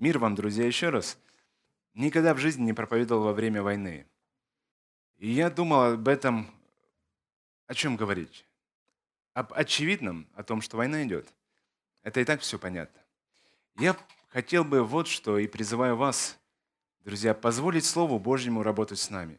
Мир 0.00 0.18
вам, 0.18 0.34
друзья, 0.34 0.66
еще 0.66 0.88
раз. 0.88 1.18
Никогда 1.92 2.32
в 2.32 2.38
жизни 2.38 2.62
не 2.62 2.72
проповедовал 2.72 3.24
во 3.24 3.32
время 3.34 3.62
войны. 3.62 4.06
И 5.18 5.30
я 5.30 5.50
думал 5.50 5.92
об 5.92 6.08
этом, 6.08 6.50
о 7.66 7.74
чем 7.74 7.96
говорить? 7.96 8.46
Об 9.34 9.52
очевидном, 9.52 10.26
о 10.34 10.42
том, 10.42 10.62
что 10.62 10.78
война 10.78 11.04
идет. 11.04 11.28
Это 12.02 12.20
и 12.20 12.24
так 12.24 12.40
все 12.40 12.58
понятно. 12.58 12.98
Я 13.76 13.94
хотел 14.30 14.64
бы 14.64 14.82
вот 14.82 15.06
что 15.06 15.38
и 15.38 15.46
призываю 15.46 15.96
вас, 15.96 16.38
друзья, 17.04 17.34
позволить 17.34 17.84
Слову 17.84 18.18
Божьему 18.18 18.62
работать 18.62 18.98
с 18.98 19.10
нами. 19.10 19.38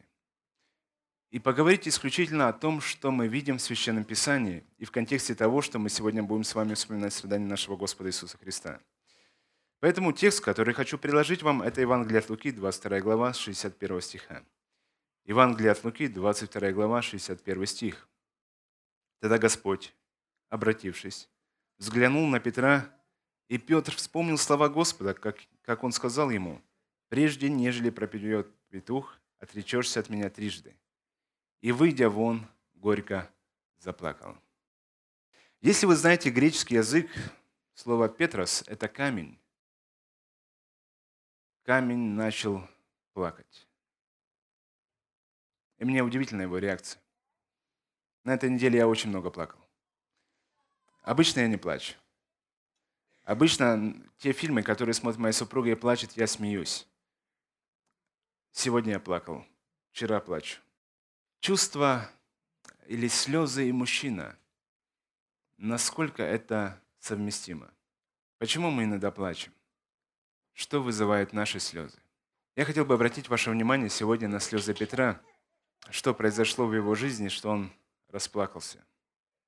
И 1.32 1.40
поговорить 1.40 1.88
исключительно 1.88 2.48
о 2.48 2.52
том, 2.52 2.80
что 2.80 3.10
мы 3.10 3.26
видим 3.26 3.58
в 3.58 3.62
Священном 3.62 4.04
Писании 4.04 4.62
и 4.78 4.84
в 4.84 4.92
контексте 4.92 5.34
того, 5.34 5.60
что 5.60 5.80
мы 5.80 5.88
сегодня 5.88 6.22
будем 6.22 6.44
с 6.44 6.54
вами 6.54 6.74
вспоминать 6.74 7.14
страдания 7.14 7.46
нашего 7.46 7.76
Господа 7.76 8.10
Иисуса 8.10 8.38
Христа. 8.38 8.78
Поэтому 9.82 10.12
текст, 10.12 10.40
который 10.40 10.74
хочу 10.74 10.96
предложить 10.96 11.42
вам, 11.42 11.60
это 11.60 11.80
Евангелие 11.80 12.20
от 12.20 12.30
Луки, 12.30 12.52
22 12.52 13.00
глава, 13.00 13.32
61 13.32 14.00
стиха. 14.00 14.44
Евангелие 15.24 15.72
от 15.72 15.82
Луки, 15.82 16.06
22 16.06 16.70
глава, 16.70 17.02
61 17.02 17.66
стих. 17.66 18.08
Тогда 19.18 19.38
Господь, 19.38 19.92
обратившись, 20.50 21.28
взглянул 21.78 22.28
на 22.28 22.38
Петра, 22.38 22.94
и 23.48 23.58
Петр 23.58 23.96
вспомнил 23.96 24.38
слова 24.38 24.68
Господа, 24.68 25.14
как, 25.14 25.38
как 25.62 25.82
он 25.82 25.90
сказал 25.90 26.30
ему, 26.30 26.62
«Прежде, 27.08 27.50
нежели 27.50 27.90
пропадет 27.90 28.46
петух, 28.68 29.18
отречешься 29.40 29.98
от 29.98 30.08
меня 30.08 30.30
трижды». 30.30 30.76
И, 31.60 31.72
выйдя 31.72 32.08
вон, 32.08 32.46
горько 32.74 33.28
заплакал. 33.78 34.38
Если 35.60 35.86
вы 35.86 35.96
знаете 35.96 36.30
греческий 36.30 36.76
язык, 36.76 37.10
слово 37.74 38.08
«петрос»– 38.08 38.62
это 38.68 38.86
камень 38.86 39.41
камень 41.64 42.14
начал 42.14 42.68
плакать. 43.12 43.68
И 45.78 45.84
мне 45.84 46.02
удивительна 46.02 46.42
его 46.42 46.58
реакция. 46.58 47.00
На 48.24 48.34
этой 48.34 48.50
неделе 48.50 48.78
я 48.78 48.86
очень 48.86 49.10
много 49.10 49.30
плакал. 49.30 49.58
Обычно 51.02 51.40
я 51.40 51.48
не 51.48 51.56
плачу. 51.56 51.94
Обычно 53.24 53.94
те 54.18 54.32
фильмы, 54.32 54.62
которые 54.62 54.94
смотрит 54.94 55.20
моя 55.20 55.32
супруга 55.32 55.70
и 55.70 55.74
плачет, 55.74 56.12
я 56.12 56.26
смеюсь. 56.26 56.86
Сегодня 58.52 58.92
я 58.92 59.00
плакал, 59.00 59.44
вчера 59.90 60.20
плачу. 60.20 60.60
Чувство 61.40 62.08
или 62.86 63.08
слезы 63.08 63.68
и 63.68 63.72
мужчина, 63.72 64.36
насколько 65.56 66.22
это 66.22 66.80
совместимо? 66.98 67.72
Почему 68.38 68.70
мы 68.70 68.84
иногда 68.84 69.10
плачем? 69.10 69.52
Что 70.52 70.82
вызывает 70.82 71.32
наши 71.32 71.60
слезы? 71.60 71.98
Я 72.56 72.64
хотел 72.64 72.84
бы 72.84 72.94
обратить 72.94 73.28
ваше 73.28 73.50
внимание 73.50 73.88
сегодня 73.88 74.28
на 74.28 74.38
слезы 74.38 74.74
Петра, 74.74 75.20
что 75.90 76.12
произошло 76.14 76.66
в 76.66 76.74
его 76.74 76.94
жизни, 76.94 77.28
что 77.28 77.50
он 77.50 77.72
расплакался. 78.08 78.84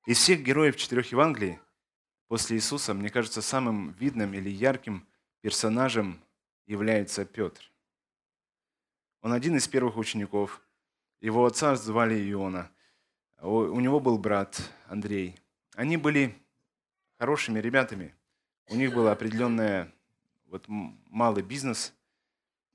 Из 0.06 0.18
всех 0.18 0.42
героев 0.42 0.76
четырех 0.76 1.12
Евангелий 1.12 1.58
после 2.28 2.56
Иисуса, 2.56 2.94
мне 2.94 3.10
кажется, 3.10 3.42
самым 3.42 3.92
видным 3.92 4.32
или 4.34 4.48
ярким 4.48 5.06
персонажем 5.40 6.22
является 6.66 7.24
Петр. 7.26 7.70
Он 9.20 9.32
один 9.32 9.56
из 9.56 9.68
первых 9.68 9.96
учеников. 9.96 10.62
Его 11.20 11.44
отца 11.44 11.76
звали 11.76 12.30
Иона. 12.30 12.70
У 13.40 13.80
него 13.80 14.00
был 14.00 14.18
брат 14.18 14.70
Андрей. 14.86 15.38
Они 15.74 15.96
были 15.96 16.34
хорошими 17.18 17.58
ребятами. 17.58 18.14
У 18.68 18.76
них 18.76 18.94
была 18.94 19.12
определенная 19.12 19.92
вот 20.54 20.66
малый 20.68 21.42
бизнес, 21.42 21.92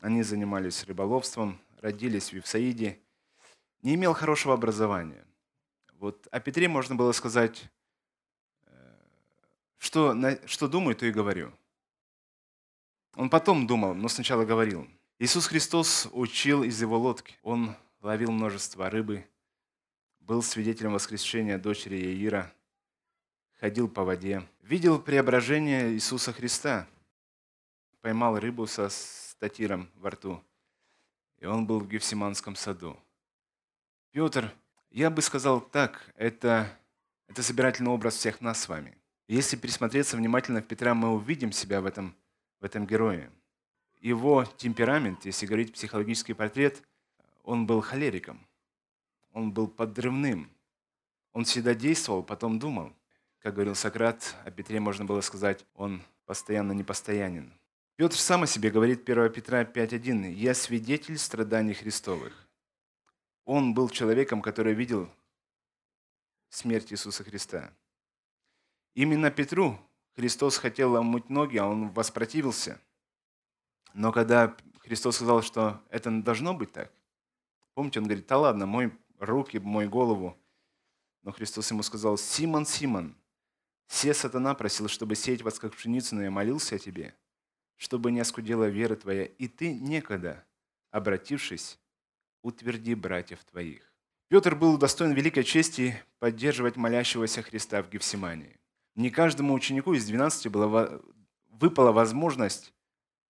они 0.02 0.22
занимались 0.22 0.84
рыболовством, 0.84 1.62
родились 1.78 2.30
в 2.30 2.34
Вифсаиде, 2.34 3.00
не 3.84 3.96
имел 3.96 4.14
хорошего 4.14 4.54
образования. 4.54 5.26
Вот 5.94 6.28
о 6.30 6.42
Петре 6.42 6.68
можно 6.68 6.96
было 6.96 7.14
сказать, 7.14 7.70
э, 8.66 8.98
что, 9.78 10.14
что 10.46 10.68
думаю, 10.68 10.94
то 10.94 11.06
и 11.06 11.12
говорю. 11.12 11.54
Он 13.16 13.30
потом 13.30 13.66
думал, 13.66 13.94
но 13.94 14.10
сначала 14.10 14.44
говорил. 14.44 14.86
Иисус 15.18 15.48
Христос 15.48 16.10
учил 16.12 16.64
из 16.64 16.82
его 16.82 17.00
лодки. 17.00 17.38
Он 17.44 17.78
ловил 18.02 18.32
множество 18.32 18.90
рыбы, 18.90 19.26
был 20.20 20.44
свидетелем 20.44 20.92
воскрешения 20.92 21.58
дочери 21.58 21.96
Яира, 21.96 22.54
ходил 23.58 23.88
по 23.88 24.04
воде, 24.04 24.46
видел 24.64 25.00
преображение 25.00 25.94
Иисуса 25.94 26.34
Христа– 26.34 26.86
поймал 28.02 28.40
рыбу 28.40 28.68
со 28.68 28.90
статиром 28.90 29.90
во 29.96 30.12
рту. 30.12 30.44
И 31.38 31.46
он 31.46 31.66
был 31.66 31.80
в 31.80 31.88
Гефсиманском 31.88 32.56
саду. 32.56 32.98
Петр, 34.12 34.54
я 34.90 35.10
бы 35.10 35.22
сказал 35.22 35.62
так, 35.62 36.12
это, 36.16 36.70
это 37.28 37.44
собирательный 37.44 37.92
образ 37.92 38.16
всех 38.16 38.42
нас 38.42 38.62
с 38.62 38.68
вами. 38.68 38.98
Если 39.28 39.56
присмотреться 39.56 40.18
внимательно 40.18 40.62
в 40.62 40.66
Петра, 40.66 40.94
мы 40.94 41.10
увидим 41.10 41.52
себя 41.52 41.82
в 41.82 41.86
этом, 41.86 42.16
в 42.60 42.66
этом 42.66 42.88
герое. 42.88 43.32
Его 44.02 44.46
темперамент, 44.46 45.26
если 45.26 45.46
говорить 45.46 45.74
психологический 45.74 46.34
портрет, 46.34 46.82
он 47.44 47.68
был 47.68 47.82
холериком. 47.82 48.48
Он 49.32 49.52
был 49.52 49.68
подрывным. 49.68 50.50
Он 51.34 51.44
всегда 51.46 51.76
действовал, 51.76 52.24
потом 52.24 52.58
думал. 52.60 52.92
Как 53.40 53.54
говорил 53.54 53.76
Сократ, 53.76 54.36
о 54.46 54.52
Петре 54.52 54.80
можно 54.80 55.06
было 55.06 55.22
сказать, 55.22 55.66
он 55.76 56.02
постоянно 56.26 56.72
непостоянен. 56.72 57.54
Петр 58.00 58.16
сам 58.16 58.44
о 58.44 58.48
себе 58.48 58.70
говорит 58.70 59.02
1 59.02 59.30
Петра 59.34 59.66
5.1. 59.66 60.32
«Я 60.32 60.54
свидетель 60.54 61.18
страданий 61.18 61.74
Христовых». 61.74 62.48
Он 63.44 63.74
был 63.74 63.90
человеком, 63.90 64.42
который 64.42 64.74
видел 64.74 65.10
смерть 66.48 66.94
Иисуса 66.94 67.26
Христа. 67.26 67.74
Именно 68.94 69.32
Петру 69.32 69.78
Христос 70.16 70.56
хотел 70.56 70.96
омыть 70.96 71.30
ноги, 71.30 71.58
а 71.58 71.68
он 71.68 71.90
воспротивился. 71.90 72.80
Но 73.94 74.14
когда 74.14 74.56
Христос 74.78 75.18
сказал, 75.18 75.42
что 75.42 75.84
это 75.90 76.10
должно 76.22 76.54
быть 76.54 76.72
так, 76.72 76.94
помните, 77.74 78.00
он 78.00 78.06
говорит, 78.06 78.28
да 78.28 78.38
ладно, 78.38 78.66
мой 78.66 78.98
руки, 79.18 79.58
мой 79.58 79.90
голову. 79.90 80.38
Но 81.24 81.34
Христос 81.34 81.70
ему 81.70 81.84
сказал, 81.84 82.18
Симон, 82.18 82.66
Симон, 82.66 83.18
все 83.88 84.14
сатана 84.14 84.56
просил, 84.56 84.88
чтобы 84.88 85.16
сеять 85.16 85.42
вас 85.42 85.60
как 85.60 85.76
пшеницу, 85.76 86.16
но 86.16 86.24
я 86.24 86.32
молился 86.32 86.76
о 86.76 86.80
тебе– 86.80 87.14
чтобы 87.80 88.12
не 88.12 88.20
оскудела 88.20 88.66
вера 88.66 88.96
твоя, 88.96 89.24
и 89.24 89.48
ты 89.48 89.74
некогда, 89.74 90.46
обратившись, 90.92 91.80
утверди 92.44 92.94
братьев 92.94 93.44
твоих». 93.46 93.82
Петр 94.28 94.54
был 94.54 94.78
достоин 94.78 95.14
великой 95.14 95.44
чести 95.44 96.00
поддерживать 96.20 96.76
молящегося 96.76 97.42
Христа 97.42 97.82
в 97.82 97.90
Гефсимании. 97.90 98.60
Не 98.96 99.10
каждому 99.10 99.54
ученику 99.54 99.94
из 99.94 100.06
12 100.06 100.52
была, 100.52 101.02
выпала 101.48 101.92
возможность 101.92 102.74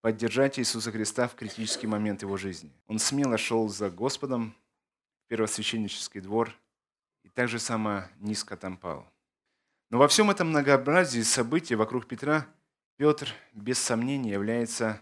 поддержать 0.01 0.59
Иисуса 0.59 0.91
Христа 0.91 1.27
в 1.27 1.35
критический 1.35 1.87
момент 1.87 2.23
его 2.23 2.35
жизни. 2.35 2.71
Он 2.87 2.97
смело 2.99 3.37
шел 3.37 3.69
за 3.69 3.89
Господом 3.89 4.55
в 5.23 5.29
первосвященнический 5.29 6.21
двор 6.21 6.53
и 7.23 7.29
также 7.29 7.59
само 7.59 8.05
низко 8.19 8.57
там 8.57 8.77
пал. 8.77 9.07
Но 9.91 9.99
во 9.99 10.07
всем 10.07 10.31
этом 10.31 10.49
многообразии 10.49 11.21
событий 11.21 11.75
вокруг 11.75 12.07
Петра– 12.07 12.47
Петр, 12.99 13.33
без 13.53 13.79
сомнения, 13.79 14.33
является 14.33 15.01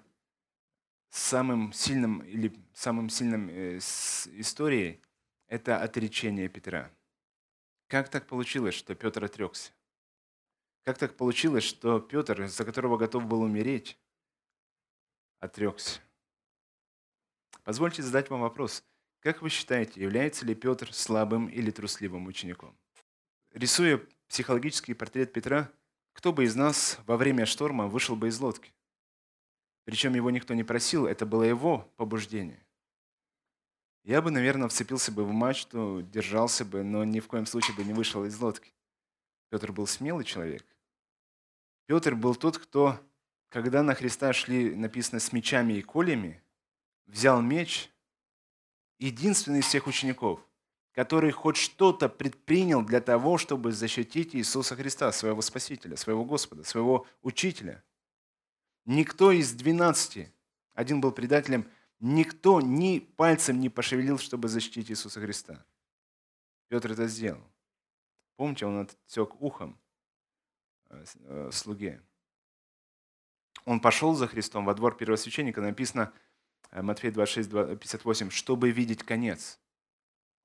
самым 1.10 1.74
сильным 1.74 2.20
или 2.20 2.54
самым 2.72 3.10
сильным 3.10 3.50
э, 3.50 3.80
историей– 3.80 5.02
это 5.48 5.82
отречение 5.82 6.48
Петра. 6.48 6.92
Как 7.88 8.10
так 8.10 8.28
получилось, 8.28 8.76
что 8.76 8.94
Петр 8.94 9.24
отрекся? 9.24 9.72
Как 10.84 11.00
так 11.00 11.18
получилось, 11.18 11.64
что 11.64 12.00
Петр, 12.00 12.46
за 12.46 12.66
которого 12.66 12.98
готов 12.98 13.26
был 13.26 13.42
умереть, 13.42 13.98
отрекся? 15.40 16.00
Позвольте 17.64 18.04
задать 18.04 18.30
вам 18.30 18.42
вопрос. 18.42 18.84
Как 19.22 19.42
вы 19.42 19.50
считаете, 19.50 20.00
является 20.00 20.46
ли 20.46 20.54
Петр 20.54 20.94
слабым 20.94 21.48
или 21.48 21.72
трусливым 21.72 22.28
учеником? 22.28 22.78
Рисуя 23.54 24.00
психологический 24.28 24.94
портрет 24.94 25.34
Петра, 25.34 25.72
кто 26.18 26.34
бы 26.34 26.46
из 26.46 26.56
нас 26.56 26.98
во 27.06 27.16
время 27.16 27.46
шторма 27.46 27.86
вышел 27.86 28.16
бы 28.16 28.30
из 28.30 28.40
лодки? 28.40 28.74
Причем 29.84 30.16
его 30.16 30.32
никто 30.32 30.56
не 30.56 30.64
просил, 30.64 31.06
это 31.06 31.28
было 31.28 31.44
его 31.44 31.88
побуждение. 31.96 32.66
Я 34.04 34.24
бы, 34.24 34.32
наверное, 34.32 34.68
вцепился 34.68 35.12
бы 35.12 35.24
в 35.24 35.32
мачту, 35.32 36.02
держался 36.02 36.66
бы, 36.66 36.82
но 36.82 37.04
ни 37.04 37.20
в 37.20 37.28
коем 37.28 37.46
случае 37.46 37.78
бы 37.78 37.84
не 37.84 37.94
вышел 37.94 38.26
из 38.26 38.36
лодки. 38.40 38.74
Петр 39.52 39.72
был 39.72 39.86
смелый 39.86 40.26
человек. 40.26 40.66
Петр 41.86 42.16
был 42.16 42.34
тот, 42.34 42.58
кто, 42.58 43.00
когда 43.50 43.84
на 43.84 43.94
Христа 43.94 44.34
шли, 44.34 44.74
написано, 44.74 45.20
с 45.20 45.32
мечами 45.32 45.74
и 45.74 45.84
колями, 45.84 46.42
взял 47.06 47.44
меч, 47.44 47.92
единственный 48.98 49.60
из 49.60 49.68
всех 49.68 49.86
учеников, 49.86 50.44
который 50.98 51.30
хоть 51.30 51.58
что-то 51.58 52.10
предпринял 52.10 52.82
для 52.84 53.02
того, 53.02 53.38
чтобы 53.38 53.72
защитить 53.72 54.36
Иисуса 54.36 54.76
Христа, 54.76 55.12
своего 55.12 55.44
Спасителя, 55.44 55.96
своего 55.96 56.26
Господа, 56.26 56.64
своего 56.64 57.06
Учителя. 57.22 57.84
Никто 58.86 59.32
из 59.32 59.52
двенадцати, 59.52 60.34
один 60.74 61.00
был 61.00 61.12
предателем, 61.12 61.70
никто 62.00 62.62
ни 62.62 62.98
пальцем 62.98 63.60
не 63.60 63.70
пошевелил, 63.70 64.18
чтобы 64.18 64.48
защитить 64.48 64.90
Иисуса 64.90 65.22
Христа. 65.22 65.64
Петр 66.68 66.94
это 66.94 67.06
сделал. 67.06 67.44
Помните, 68.36 68.66
он 68.66 68.80
отсек 68.80 69.40
ухом 69.40 69.80
э, 70.90 71.52
слуге. 71.52 72.02
Он 73.66 73.82
пошел 73.82 74.16
за 74.16 74.26
Христом 74.26 74.66
во 74.66 74.74
двор 74.74 74.98
первосвященника, 74.98 75.62
написано 75.62 76.12
э, 76.72 76.82
Матфея 76.82 77.12
26, 77.12 77.52
58, 77.52 78.32
чтобы 78.32 78.72
видеть 78.72 79.04
конец. 79.04 79.60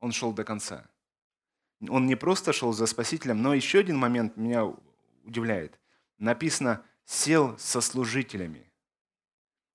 Он 0.03 0.11
шел 0.11 0.33
до 0.33 0.43
конца. 0.43 0.85
Он 1.89 2.07
не 2.07 2.17
просто 2.17 2.53
шел 2.53 2.73
за 2.73 2.87
Спасителем, 2.87 3.41
но 3.41 3.55
еще 3.55 3.79
один 3.79 3.99
момент 3.99 4.37
меня 4.37 4.65
удивляет. 5.23 5.79
Написано, 6.19 6.85
сел 7.05 7.57
со 7.57 7.81
служителями. 7.81 8.69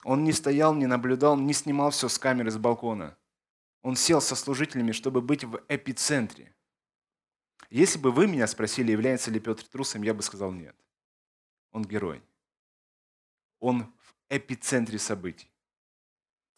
Он 0.04 0.26
не 0.26 0.34
стоял, 0.34 0.76
не 0.76 0.86
наблюдал, 0.86 1.38
не 1.38 1.54
снимал 1.54 1.92
все 1.92 2.10
с 2.10 2.20
камеры, 2.20 2.52
с 2.52 2.58
балкона. 2.58 3.18
Он 3.84 3.96
сел 3.96 4.20
со 4.20 4.36
служителями, 4.36 4.92
чтобы 4.92 5.22
быть 5.22 5.46
в 5.46 5.64
эпицентре. 5.70 6.54
Если 7.70 7.98
бы 7.98 8.12
вы 8.12 8.28
меня 8.28 8.48
спросили, 8.48 8.92
является 8.92 9.32
ли 9.32 9.40
Петр 9.40 9.64
трусом, 9.64 10.02
я 10.02 10.14
бы 10.14 10.22
сказал 10.24 10.52
нет. 10.52 10.76
Он 11.72 11.86
герой. 11.86 12.22
Он 13.62 13.84
в 13.84 14.14
эпицентре 14.28 15.00
событий. 15.00 15.50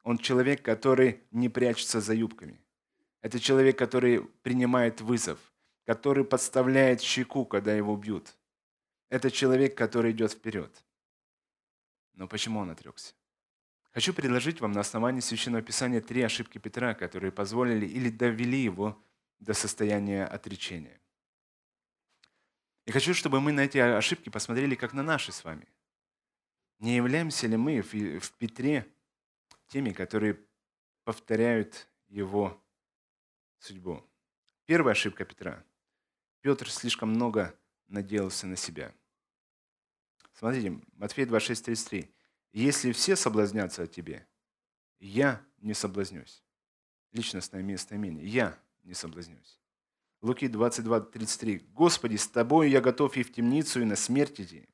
Он 0.04 0.18
человек, 0.18 0.63
который 0.63 1.22
не 1.30 1.50
прячется 1.50 2.01
за 2.01 2.15
юбками. 2.15 2.60
Это 3.21 3.39
человек, 3.39 3.77
который 3.77 4.21
принимает 4.44 5.01
вызов, 5.01 5.39
который 5.86 6.24
подставляет 6.24 7.01
щеку, 7.01 7.45
когда 7.45 7.74
его 7.74 7.95
бьют. 7.95 8.36
Это 9.10 9.31
человек, 9.31 9.75
который 9.75 10.12
идет 10.12 10.31
вперед. 10.31 10.71
Но 12.13 12.27
почему 12.27 12.60
он 12.60 12.69
отрекся? 12.69 13.13
Хочу 13.92 14.13
предложить 14.13 14.62
вам 14.62 14.71
на 14.71 14.81
основании 14.81 15.19
Священного 15.19 15.63
Писания 15.63 16.00
три 16.00 16.21
ошибки 16.21 16.60
Петра, 16.60 16.94
которые 16.94 17.31
позволили 17.31 17.86
или 17.86 18.10
довели 18.10 18.60
его 18.62 19.01
до 19.39 19.54
состояния 19.54 20.25
отречения. 20.25 21.00
И 22.86 22.92
хочу, 22.92 23.13
чтобы 23.13 23.42
мы 23.42 23.51
на 23.51 23.62
эти 23.62 23.77
ошибки 23.77 24.30
посмотрели 24.30 24.75
как 24.75 24.94
на 24.94 25.04
наши 25.04 25.31
с 25.31 25.44
вами. 25.44 25.68
Не 26.80 26.95
являемся 26.95 27.48
ли 27.48 27.57
мы 27.57 27.81
в 27.81 28.31
Петре 28.33 28.88
теми, 29.68 29.92
которые 29.92 30.39
повторяют 31.04 31.88
его 32.07 32.62
судьбу? 33.60 34.04
Первая 34.66 34.94
ошибка 34.94 35.26
Петра. 35.26 35.64
Петр 36.42 36.70
слишком 36.70 37.10
много 37.10 37.56
надеялся 37.88 38.48
на 38.48 38.56
себя. 38.56 38.94
Смотрите, 40.34 40.80
Матфея 40.96 41.26
26, 41.26 41.66
33. 41.66 42.10
«Если 42.54 42.92
все 42.94 43.16
соблазнятся 43.16 43.84
от 43.84 43.92
тебе, 43.92 44.26
я 45.00 45.42
не 45.60 45.74
соблазнюсь». 45.74 46.44
Личностное 47.12 47.62
местоимение. 47.62 48.26
Я 48.26 48.58
не 48.84 48.94
соблазнюсь. 48.94 49.60
Луки 50.22 50.48
22, 50.48 51.02
33. 51.02 51.60
«Господи, 51.74 52.16
с 52.16 52.28
тобой 52.28 52.70
я 52.70 52.82
готов 52.82 53.18
и 53.18 53.24
в 53.24 53.34
темницу, 53.34 53.82
и 53.82 53.86
на 53.86 53.96
смерть 53.96 54.40
идти». 54.40 54.70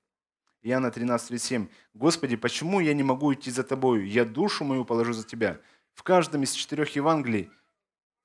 Иоанна 0.61 0.91
13, 0.91 1.29
37. 1.29 1.67
«Господи, 1.93 2.35
почему 2.35 2.79
я 2.79 2.93
не 2.93 3.03
могу 3.03 3.33
идти 3.33 3.51
за 3.51 3.63
тобою? 3.63 4.07
Я 4.07 4.25
душу 4.25 4.63
мою 4.63 4.85
положу 4.85 5.13
за 5.13 5.25
тебя». 5.25 5.59
В 5.93 6.03
каждом 6.03 6.43
из 6.43 6.51
четырех 6.51 6.95
Евангелий 6.95 7.49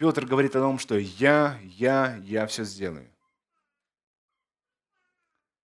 Петр 0.00 0.25
говорит 0.25 0.56
о 0.56 0.61
том, 0.61 0.79
что 0.79 0.97
«я, 0.97 1.61
я, 1.62 2.17
я 2.23 2.47
все 2.47 2.64
сделаю». 2.64 3.06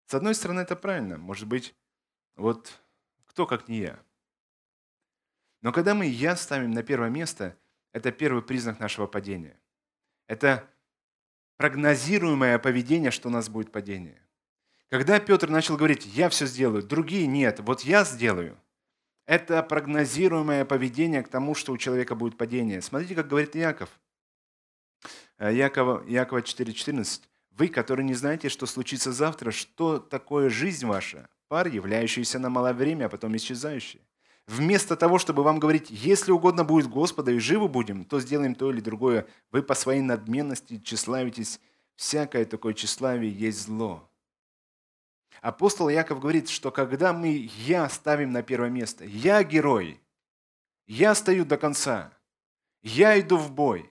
С 0.04 0.12
одной 0.12 0.34
стороны, 0.34 0.60
это 0.60 0.76
правильно. 0.76 1.16
Может 1.16 1.48
быть, 1.48 1.74
вот 2.36 2.78
кто 3.24 3.46
как 3.46 3.66
не 3.66 3.78
я. 3.78 3.98
Но 5.62 5.72
когда 5.72 5.94
мы 5.94 6.04
«я» 6.04 6.36
ставим 6.36 6.72
на 6.72 6.82
первое 6.82 7.08
место, 7.08 7.56
это 7.94 8.12
первый 8.12 8.42
признак 8.42 8.78
нашего 8.78 9.06
падения. 9.06 9.58
Это 10.26 10.68
прогнозируемое 11.56 12.58
поведение, 12.58 13.12
что 13.12 13.28
у 13.28 13.32
нас 13.32 13.48
будет 13.48 13.72
падение. 13.72 14.20
Когда 14.90 15.18
Петр 15.18 15.48
начал 15.48 15.78
говорить, 15.78 16.04
я 16.04 16.28
все 16.28 16.44
сделаю, 16.44 16.82
другие 16.82 17.26
нет, 17.26 17.60
вот 17.60 17.80
я 17.80 18.04
сделаю, 18.04 18.58
это 19.24 19.62
прогнозируемое 19.62 20.66
поведение 20.66 21.22
к 21.22 21.28
тому, 21.28 21.54
что 21.54 21.72
у 21.72 21.78
человека 21.78 22.14
будет 22.14 22.36
падение. 22.36 22.82
Смотрите, 22.82 23.14
как 23.14 23.28
говорит 23.28 23.54
Яков. 23.54 23.88
Э, 25.38 25.54
Якова, 25.54 26.04
Якова 26.06 26.40
4,14. 26.40 27.22
Вы, 27.50 27.68
которые 27.68 28.04
не 28.04 28.14
знаете, 28.14 28.48
что 28.48 28.66
случится 28.66 29.12
завтра, 29.12 29.50
что 29.50 29.98
такое 29.98 30.50
жизнь 30.50 30.86
ваша, 30.86 31.28
пар, 31.48 31.68
являющийся 31.68 32.38
на 32.38 32.50
малое 32.50 32.74
время, 32.74 33.06
а 33.06 33.08
потом 33.08 33.34
исчезающий. 33.36 34.00
Вместо 34.46 34.94
того, 34.94 35.18
чтобы 35.18 35.42
вам 35.42 35.58
говорить, 35.58 35.90
если 35.90 36.30
угодно 36.30 36.64
будет 36.64 36.88
Господа 36.88 37.32
и 37.32 37.38
живы 37.38 37.68
будем, 37.68 38.04
то 38.04 38.20
сделаем 38.20 38.54
то 38.54 38.70
или 38.70 38.80
другое, 38.80 39.26
вы 39.50 39.62
по 39.62 39.74
своей 39.74 40.02
надменности 40.02 40.78
тщеславитесь. 40.78 41.60
Всякое 41.96 42.44
такое 42.44 42.74
тщеславие 42.74 43.32
есть 43.32 43.62
зло. 43.62 44.08
Апостол 45.40 45.88
Яков 45.88 46.20
говорит, 46.20 46.48
что 46.48 46.70
когда 46.70 47.12
мы 47.12 47.50
«я» 47.66 47.88
ставим 47.88 48.32
на 48.32 48.42
первое 48.42 48.70
место, 48.70 49.04
«я» 49.04 49.42
герой, 49.42 50.00
«я» 50.86 51.14
стою 51.14 51.44
до 51.44 51.56
конца, 51.56 52.12
«я» 52.82 53.18
иду 53.18 53.36
в 53.36 53.50
бой, 53.50 53.90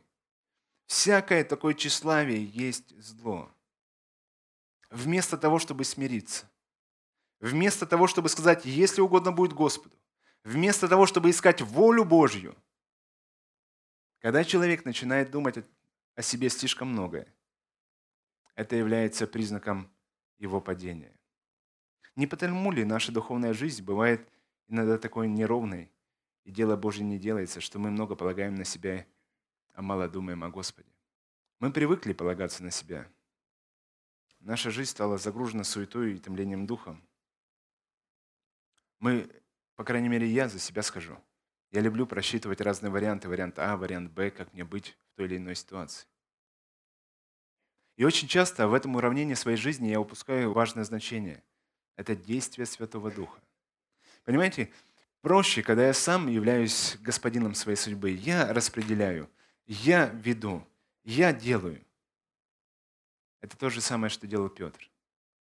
всякое 0.87 1.43
такое 1.43 1.73
тщеславие 1.73 2.45
есть 2.45 2.97
зло 2.99 3.51
вместо 4.89 5.37
того, 5.37 5.59
чтобы 5.59 5.83
смириться, 5.83 6.49
вместо 7.39 7.85
того, 7.85 8.07
чтобы 8.07 8.29
сказать, 8.29 8.65
если 8.65 9.01
угодно 9.01 9.31
будет 9.31 9.53
Господу, 9.53 9.95
вместо 10.43 10.87
того, 10.87 11.05
чтобы 11.05 11.29
искать 11.29 11.61
волю 11.61 12.05
Божью. 12.05 12.55
Когда 14.19 14.43
человек 14.43 14.85
начинает 14.85 15.31
думать 15.31 15.57
о 16.15 16.21
себе 16.21 16.49
слишком 16.49 16.89
многое, 16.89 17.27
это 18.55 18.75
является 18.75 19.27
признаком 19.27 19.91
его 20.37 20.61
падения. 20.61 21.13
Не 22.15 22.25
потому 22.25 22.71
ли 22.71 22.85
наша 22.85 23.11
духовная 23.11 23.53
жизнь 23.53 23.83
бывает 23.83 24.27
иногда 24.67 24.97
такой 24.97 25.27
неровной, 25.27 25.91
и 26.45 26.51
дело 26.51 26.77
Божье 26.77 27.03
не 27.03 27.19
делается, 27.19 27.59
что 27.59 27.79
мы 27.79 27.91
много 27.91 28.15
полагаем 28.15 28.55
на 28.55 28.63
себя, 28.63 29.05
а 29.75 29.81
мало 29.81 30.07
думаем 30.07 30.43
о 30.43 30.49
Господе? 30.49 30.89
Мы 31.59 31.71
привыкли 31.71 32.13
полагаться 32.13 32.63
на 32.63 32.71
себя– 32.71 33.07
Наша 34.45 34.69
жизнь 34.69 34.91
стала 34.91 35.17
загружена 35.17 35.63
суетой 35.63 36.13
и 36.13 36.19
томлением 36.19 36.67
духом. 36.67 37.03
Мы, 38.99 39.27
по 39.75 39.83
крайней 39.83 40.07
мере, 40.07 40.27
я 40.27 40.47
за 40.47 40.59
себя 40.59 40.83
скажу. 40.83 41.17
Я 41.71 41.81
люблю 41.81 42.05
просчитывать 42.05 42.61
разные 42.61 42.91
варианты. 42.91 43.27
Вариант 43.27 43.57
А, 43.57 43.75
вариант 43.75 44.11
Б, 44.11 44.29
как 44.29 44.53
мне 44.53 44.63
быть 44.63 44.95
в 45.11 45.15
той 45.15 45.25
или 45.25 45.37
иной 45.37 45.55
ситуации. 45.55 46.05
И 47.95 48.03
очень 48.03 48.27
часто 48.27 48.67
в 48.67 48.75
этом 48.75 48.95
уравнении 48.97 49.33
своей 49.33 49.57
жизни 49.57 49.87
я 49.87 49.99
упускаю 49.99 50.53
важное 50.53 50.83
значение. 50.83 51.43
Это 51.95 52.15
действие 52.15 52.67
Святого 52.67 53.09
Духа. 53.09 53.41
Понимаете, 54.25 54.71
проще, 55.21 55.63
когда 55.63 55.87
я 55.87 55.93
сам 55.93 56.27
являюсь 56.27 56.97
господином 57.01 57.55
своей 57.55 57.77
судьбы. 57.77 58.11
Я 58.11 58.53
распределяю, 58.53 59.27
я 59.65 60.07
веду, 60.07 60.65
я 61.03 61.33
делаю. 61.33 61.83
Это 63.41 63.57
то 63.57 63.69
же 63.69 63.81
самое, 63.81 64.09
что 64.09 64.27
делал 64.27 64.49
Петр. 64.49 64.89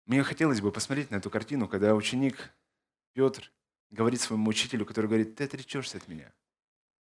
Мне 0.07 0.23
хотелось 0.23 0.61
бы 0.61 0.73
посмотреть 0.73 1.11
на 1.11 1.17
эту 1.17 1.31
картину, 1.31 1.69
когда 1.69 1.95
ученик 1.95 2.53
Петр 3.13 3.53
говорит 3.91 4.21
своему 4.21 4.51
учителю, 4.51 4.85
который 4.85 5.07
говорит, 5.07 5.37
ты 5.37 5.45
отречешься 5.45 5.99
от 5.99 6.09
меня. 6.09 6.33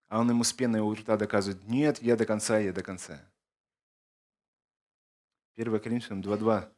А 0.08 0.20
он 0.20 0.30
ему 0.30 0.44
с 0.44 0.52
пеной 0.52 0.80
у 0.80 0.94
рта 0.94 1.16
доказывает, 1.16 1.66
нет, 1.66 2.00
я 2.02 2.16
до 2.16 2.24
конца, 2.24 2.58
я 2.58 2.72
до 2.72 2.82
конца. 2.82 3.20
1 5.56 5.80
Коринфянам 5.80 6.22
2.2 6.22 6.70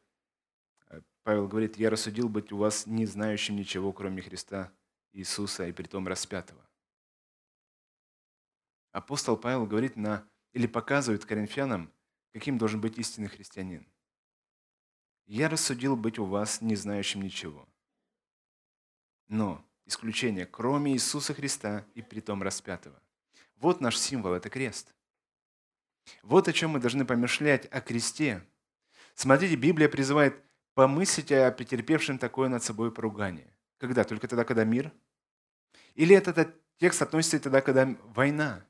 Павел 1.23 1.47
говорит, 1.47 1.77
я 1.77 1.89
рассудил 1.89 2.29
быть 2.29 2.51
у 2.51 2.57
вас 2.57 2.85
не 2.85 3.05
знающим 3.05 3.55
ничего, 3.57 3.91
кроме 3.91 4.21
Христа 4.21 4.71
Иисуса 5.11 5.67
и 5.67 5.73
притом 5.73 6.07
распятого. 6.07 6.66
Апостол 8.97 9.37
Павел 9.37 9.67
говорит 9.67 9.95
на, 9.95 10.27
или 10.53 10.65
показывает 10.65 11.23
коринфянам, 11.23 11.93
каким 12.33 12.57
должен 12.57 12.81
быть 12.81 12.97
истинный 12.97 13.27
христианин. 13.27 13.87
Я 15.27 15.49
рассудил 15.49 15.95
быть 15.95 16.17
у 16.17 16.25
вас 16.25 16.61
не 16.61 16.75
знающим 16.75 17.21
ничего. 17.21 17.69
Но 19.27 19.63
исключение, 19.85 20.47
кроме 20.47 20.93
Иисуса 20.93 21.35
Христа 21.35 21.85
и 21.93 22.01
притом 22.01 22.41
распятого. 22.41 22.99
Вот 23.57 23.81
наш 23.81 23.99
символ, 23.99 24.33
это 24.33 24.49
крест. 24.49 24.95
Вот 26.23 26.47
о 26.47 26.53
чем 26.53 26.71
мы 26.71 26.79
должны 26.79 27.05
помышлять 27.05 27.67
о 27.67 27.81
кресте. 27.81 28.43
Смотрите, 29.13 29.57
Библия 29.57 29.89
призывает 29.89 30.43
помыслить 30.73 31.31
о 31.31 31.51
претерпевшем 31.51 32.17
такое 32.17 32.49
над 32.49 32.63
собой 32.63 32.91
поругание. 32.91 33.55
Когда? 33.77 34.03
Только 34.03 34.27
тогда, 34.27 34.43
когда 34.43 34.63
мир? 34.63 34.91
Или 35.93 36.15
этот 36.15 36.59
текст 36.77 37.03
относится 37.03 37.39
тогда, 37.39 37.61
когда 37.61 37.95
война? 38.15 38.66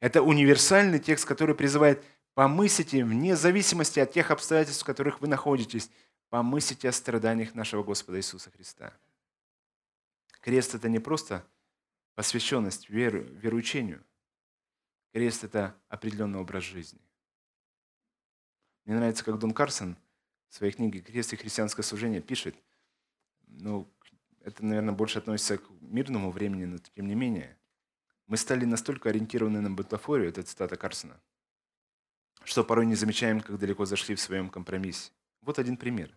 Это 0.00 0.22
универсальный 0.22 0.98
текст, 0.98 1.26
который 1.26 1.54
призывает 1.54 2.02
Помыслите, 2.34 3.04
вне 3.04 3.36
зависимости 3.36 3.98
от 3.98 4.12
тех 4.12 4.30
обстоятельств, 4.30 4.82
в 4.82 4.86
которых 4.86 5.20
вы 5.20 5.28
находитесь, 5.28 5.90
помыслите 6.28 6.88
о 6.88 6.92
страданиях 6.92 7.54
нашего 7.54 7.82
Господа 7.82 8.18
Иисуса 8.18 8.50
Христа. 8.50 8.94
Крест– 10.40 10.74
это 10.76 10.88
не 10.88 11.00
просто 11.00 11.44
посвященность 12.14 12.88
веру, 12.88 13.20
вероучению. 13.20 14.02
Крест– 15.12 15.44
это 15.44 15.76
определенный 15.88 16.38
образ 16.38 16.64
жизни. 16.64 17.00
Мне 18.84 18.96
нравится, 18.96 19.24
как 19.24 19.38
Дон 19.38 19.52
Карсон 19.52 19.96
в 20.48 20.54
своей 20.54 20.72
книге 20.72 21.00
«Крест 21.00 21.32
и 21.32 21.36
христианское 21.36 21.82
служение» 21.82 22.22
пишет, 22.22 22.56
ну, 23.46 23.86
это, 24.40 24.64
наверное, 24.64 24.94
больше 24.94 25.18
относится 25.18 25.58
к 25.58 25.70
мирному 25.80 26.30
времени, 26.30 26.64
но 26.64 26.78
тем 26.78 27.06
не 27.06 27.14
менее. 27.14 27.58
Мы 28.30 28.36
стали 28.36 28.64
настолько 28.64 29.08
ориентированы 29.08 29.60
на 29.60 29.72
бутафорию, 29.72 30.28
это 30.28 30.44
цитата 30.44 30.76
Карсона, 30.76 31.20
что 32.44 32.62
порой 32.62 32.86
не 32.86 32.94
замечаем, 32.94 33.40
как 33.40 33.58
далеко 33.58 33.86
зашли 33.86 34.14
в 34.14 34.20
своем 34.20 34.50
компромиссе. 34.50 35.10
Вот 35.42 35.58
один 35.58 35.76
пример. 35.76 36.16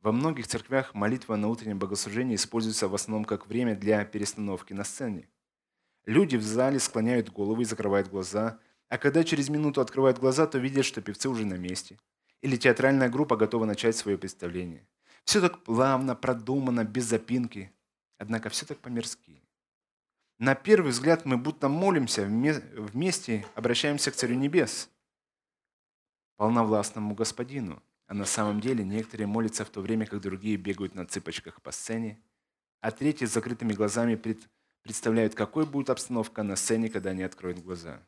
Во 0.00 0.12
многих 0.12 0.46
церквях 0.46 0.94
молитва 0.94 1.36
на 1.36 1.48
утреннем 1.48 1.78
богослужении 1.78 2.36
используется 2.36 2.88
в 2.88 2.94
основном 2.94 3.26
как 3.26 3.48
время 3.48 3.76
для 3.76 4.02
перестановки 4.06 4.72
на 4.72 4.82
сцене. 4.84 5.28
Люди 6.06 6.36
в 6.36 6.42
зале 6.42 6.80
склоняют 6.80 7.30
головы 7.30 7.64
и 7.64 7.66
закрывают 7.66 8.08
глаза, 8.08 8.58
а 8.88 8.96
когда 8.96 9.22
через 9.22 9.50
минуту 9.50 9.82
открывают 9.82 10.18
глаза, 10.18 10.46
то 10.46 10.56
видят, 10.56 10.86
что 10.86 11.02
певцы 11.02 11.28
уже 11.28 11.44
на 11.44 11.58
месте. 11.58 11.98
Или 12.40 12.56
театральная 12.56 13.10
группа 13.10 13.36
готова 13.36 13.66
начать 13.66 13.94
свое 13.94 14.16
представление. 14.16 14.88
Все 15.24 15.42
так 15.42 15.62
плавно, 15.64 16.16
продумано, 16.16 16.84
без 16.84 17.04
запинки. 17.04 17.70
Однако 18.16 18.48
все 18.48 18.64
так 18.64 18.78
по-мирски. 18.78 19.42
На 20.38 20.54
первый 20.54 20.92
взгляд 20.92 21.24
мы 21.24 21.38
будто 21.38 21.68
молимся 21.68 22.24
вместе, 22.24 23.46
обращаемся 23.54 24.10
к 24.10 24.16
Царю 24.16 24.34
Небес, 24.34 24.90
полновластному 26.36 27.14
Господину. 27.14 27.82
А 28.06 28.14
на 28.14 28.24
самом 28.24 28.60
деле 28.60 28.84
некоторые 28.84 29.26
молятся 29.26 29.64
в 29.64 29.70
то 29.70 29.80
время, 29.80 30.06
как 30.06 30.20
другие 30.20 30.56
бегают 30.56 30.94
на 30.94 31.06
цыпочках 31.06 31.60
по 31.60 31.72
сцене, 31.72 32.22
а 32.80 32.92
третьи 32.92 33.26
с 33.26 33.32
закрытыми 33.32 33.72
глазами 33.72 34.14
пред, 34.14 34.48
представляют, 34.82 35.34
какой 35.34 35.66
будет 35.66 35.90
обстановка 35.90 36.44
на 36.44 36.54
сцене, 36.54 36.88
когда 36.88 37.10
они 37.10 37.24
откроют 37.24 37.58
глаза. 37.58 38.00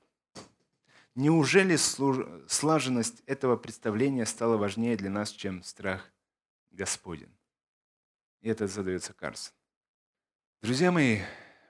Неужели 1.16 1.74
слаженность 1.74 3.24
этого 3.26 3.56
представления 3.56 4.24
стала 4.24 4.56
важнее 4.56 4.96
для 4.96 5.10
нас, 5.10 5.32
чем 5.32 5.64
страх 5.64 6.12
Господен? 6.70 7.36
И 8.40 8.48
это 8.48 8.68
задается 8.68 9.14
Карсон. 9.14 9.52
Друзья 10.62 10.92
мои, 10.92 11.22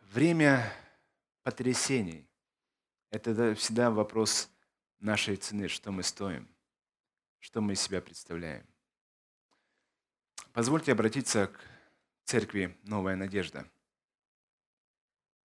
время 0.08 0.72
потрясений– 1.42 2.28
это 3.10 3.54
всегда 3.54 3.90
вопрос 3.90 4.50
нашей 4.98 5.36
цены, 5.36 5.68
что 5.68 5.90
мы 5.92 6.02
стоим– 6.02 6.48
что 7.40 7.60
мы 7.60 7.74
из 7.74 7.80
себя 7.80 8.00
представляем. 8.00 8.66
Позвольте 10.52 10.92
обратиться 10.92 11.46
к 11.46 11.60
церкви 12.24 12.76
«Новая 12.82 13.16
надежда». 13.16 13.68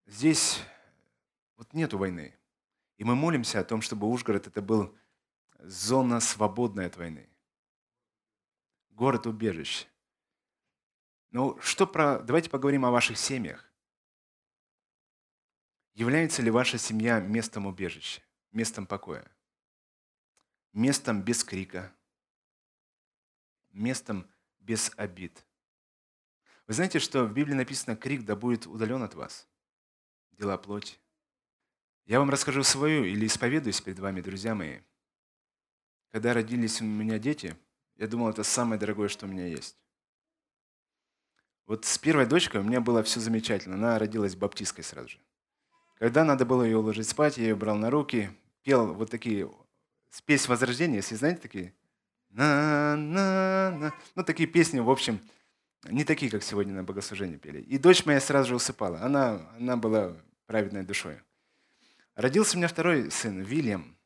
Здесь 0.06 0.60
вот 1.56 1.72
нету 1.72 1.98
войны. 1.98 2.36
И 2.98 3.04
мы 3.04 3.14
молимся 3.14 3.60
о 3.60 3.64
том, 3.64 3.82
чтобы 3.82 4.08
Ужгород 4.08 4.46
это 4.46 4.62
был 4.62 4.96
зона 5.58 6.20
свободная 6.20 6.86
от 6.86 6.96
войны. 6.96 7.28
Город-убежище. 8.90 9.86
Ну, 11.30 11.58
что 11.60 11.86
про... 11.86 12.20
Давайте 12.20 12.50
поговорим 12.50 12.84
о 12.84 12.90
ваших 12.90 13.16
семьях. 13.16 13.71
Является 15.94 16.42
ли 16.42 16.50
ваша 16.50 16.78
семья 16.78 17.20
местом 17.20 17.66
убежища, 17.66 18.22
местом 18.50 18.86
покоя? 18.86 19.30
местом 20.72 21.22
без 21.22 21.44
крика, 21.44 21.92
местом 23.70 24.26
без 24.58 24.90
обид. 24.96 25.44
Вы 26.66 26.74
знаете, 26.74 26.98
что 26.98 27.24
в 27.24 27.32
Библии 27.32 27.54
написано 27.54 27.96
«крик 27.96 28.24
да 28.24 28.36
будет 28.36 28.66
удален 28.66 29.02
от 29.02 29.14
вас». 29.14 29.48
Дела 30.32 30.56
плоти. 30.56 30.96
Я 32.06 32.18
вам 32.18 32.30
расскажу 32.30 32.62
свою 32.62 33.04
или 33.04 33.26
исповедуюсь 33.26 33.80
перед 33.80 33.98
вами, 33.98 34.20
друзья 34.20 34.54
мои. 34.54 34.80
Когда 36.10 36.34
родились 36.34 36.80
у 36.80 36.84
меня 36.84 37.18
дети, 37.18 37.56
я 37.96 38.06
думал, 38.06 38.30
это 38.30 38.42
самое 38.42 38.80
дорогое, 38.80 39.08
что 39.08 39.26
у 39.26 39.28
меня 39.28 39.46
есть. 39.46 39.76
Вот 41.66 41.84
с 41.84 41.98
первой 41.98 42.26
дочкой 42.26 42.60
у 42.60 42.64
меня 42.64 42.80
было 42.80 43.02
все 43.02 43.20
замечательно. 43.20 43.76
Она 43.76 43.98
родилась 43.98 44.34
баптисткой 44.34 44.84
сразу 44.84 45.10
же. 45.10 45.18
Когда 46.02 46.24
надо 46.24 46.44
было 46.44 46.64
ее 46.64 46.78
уложить 46.78 47.08
спать, 47.08 47.38
я 47.38 47.44
ее 47.44 47.54
брал 47.54 47.76
на 47.76 47.88
руки, 47.88 48.28
пел 48.64 48.92
вот 48.92 49.08
такие 49.08 49.48
Спесь 50.10 50.48
Возрождения, 50.48 50.96
если 50.96 51.14
знаете 51.14 51.40
такие? 51.42 51.72
На, 52.30 52.96
на, 52.96 53.70
на. 53.70 53.94
Ну, 54.16 54.24
такие 54.24 54.48
песни, 54.48 54.80
в 54.80 54.90
общем, 54.90 55.20
не 55.84 56.02
такие, 56.02 56.28
как 56.28 56.42
сегодня 56.42 56.74
на 56.74 56.82
богослужении 56.82 57.36
пели. 57.36 57.60
И 57.60 57.78
дочь 57.78 58.04
моя 58.04 58.20
сразу 58.20 58.48
же 58.48 58.56
усыпала. 58.56 59.00
Она, 59.00 59.48
она 59.56 59.76
была 59.76 60.16
праведной 60.46 60.82
душой. 60.82 61.20
Родился 62.16 62.56
у 62.56 62.58
меня 62.58 62.66
второй 62.66 63.08
сын, 63.12 63.40
Вильям. 63.40 63.96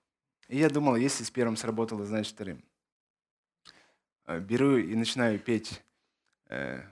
И 0.48 0.58
я 0.58 0.68
думал, 0.68 0.96
если 0.96 1.24
с 1.24 1.30
первым 1.30 1.56
сработало, 1.56 2.04
значит 2.04 2.34
вторым. 2.34 2.62
Э, 4.26 4.38
беру 4.38 4.76
и 4.76 4.94
начинаю 4.94 5.38
петь 5.38 5.82
э, 6.50 6.82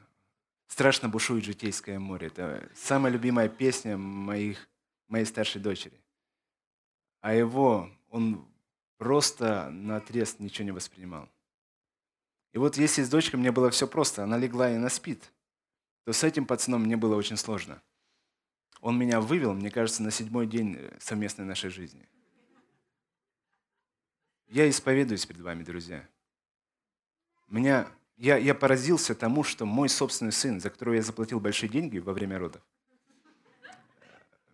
«Страшно 0.67 1.11
бушует 1.11 1.45
житейское 1.45 1.99
море». 1.99 2.29
Это 2.29 2.67
самая 2.75 3.13
любимая 3.13 3.51
песня 3.51 3.99
моих, 3.99 4.67
моей 5.15 5.27
старшей 5.27 5.61
дочери. 5.61 6.01
А 7.21 7.33
его, 7.33 7.89
он 8.11 8.45
просто 8.99 9.71
на 9.71 9.97
отрез 9.97 10.41
ничего 10.41 10.65
не 10.65 10.73
воспринимал. 10.73 11.29
И 12.53 12.59
вот 12.59 12.77
если 12.77 13.03
с 13.03 13.09
дочкой 13.09 13.39
мне 13.39 13.53
было 13.53 13.71
все 13.71 13.87
просто, 13.87 14.25
она 14.25 14.37
легла 14.37 14.71
и 14.71 14.75
она 14.75 14.89
спит, 14.89 15.33
то 16.05 16.13
с 16.13 16.25
этим 16.25 16.47
пацаном 16.47 16.83
мне 16.83 16.97
было 16.97 17.15
очень 17.15 17.37
сложно. 17.37 17.81
Он 18.81 18.99
меня 18.99 19.21
вывел, 19.21 19.55
мне 19.55 19.71
кажется, 19.71 20.03
на 20.03 20.11
седьмой 20.11 20.49
день 20.49 20.77
э, 20.77 20.99
совместной 21.01 21.45
нашей 21.45 21.71
жизни. 21.71 22.09
Я 24.49 24.69
исповедуюсь 24.69 25.27
перед 25.27 25.41
вами, 25.41 25.63
друзья. 25.63 26.07
Меня, 27.47 27.89
я, 28.17 28.37
я 28.37 28.55
поразился 28.55 29.15
тому, 29.15 29.45
что 29.45 29.65
мой 29.65 29.89
собственный 29.89 30.33
сын, 30.33 30.61
за 30.61 30.71
которого 30.71 30.95
я 30.95 31.03
заплатил 31.03 31.41
большие 31.41 31.71
деньги 31.71 31.99
во 31.99 32.13
время 32.13 32.39
родов, 32.39 32.63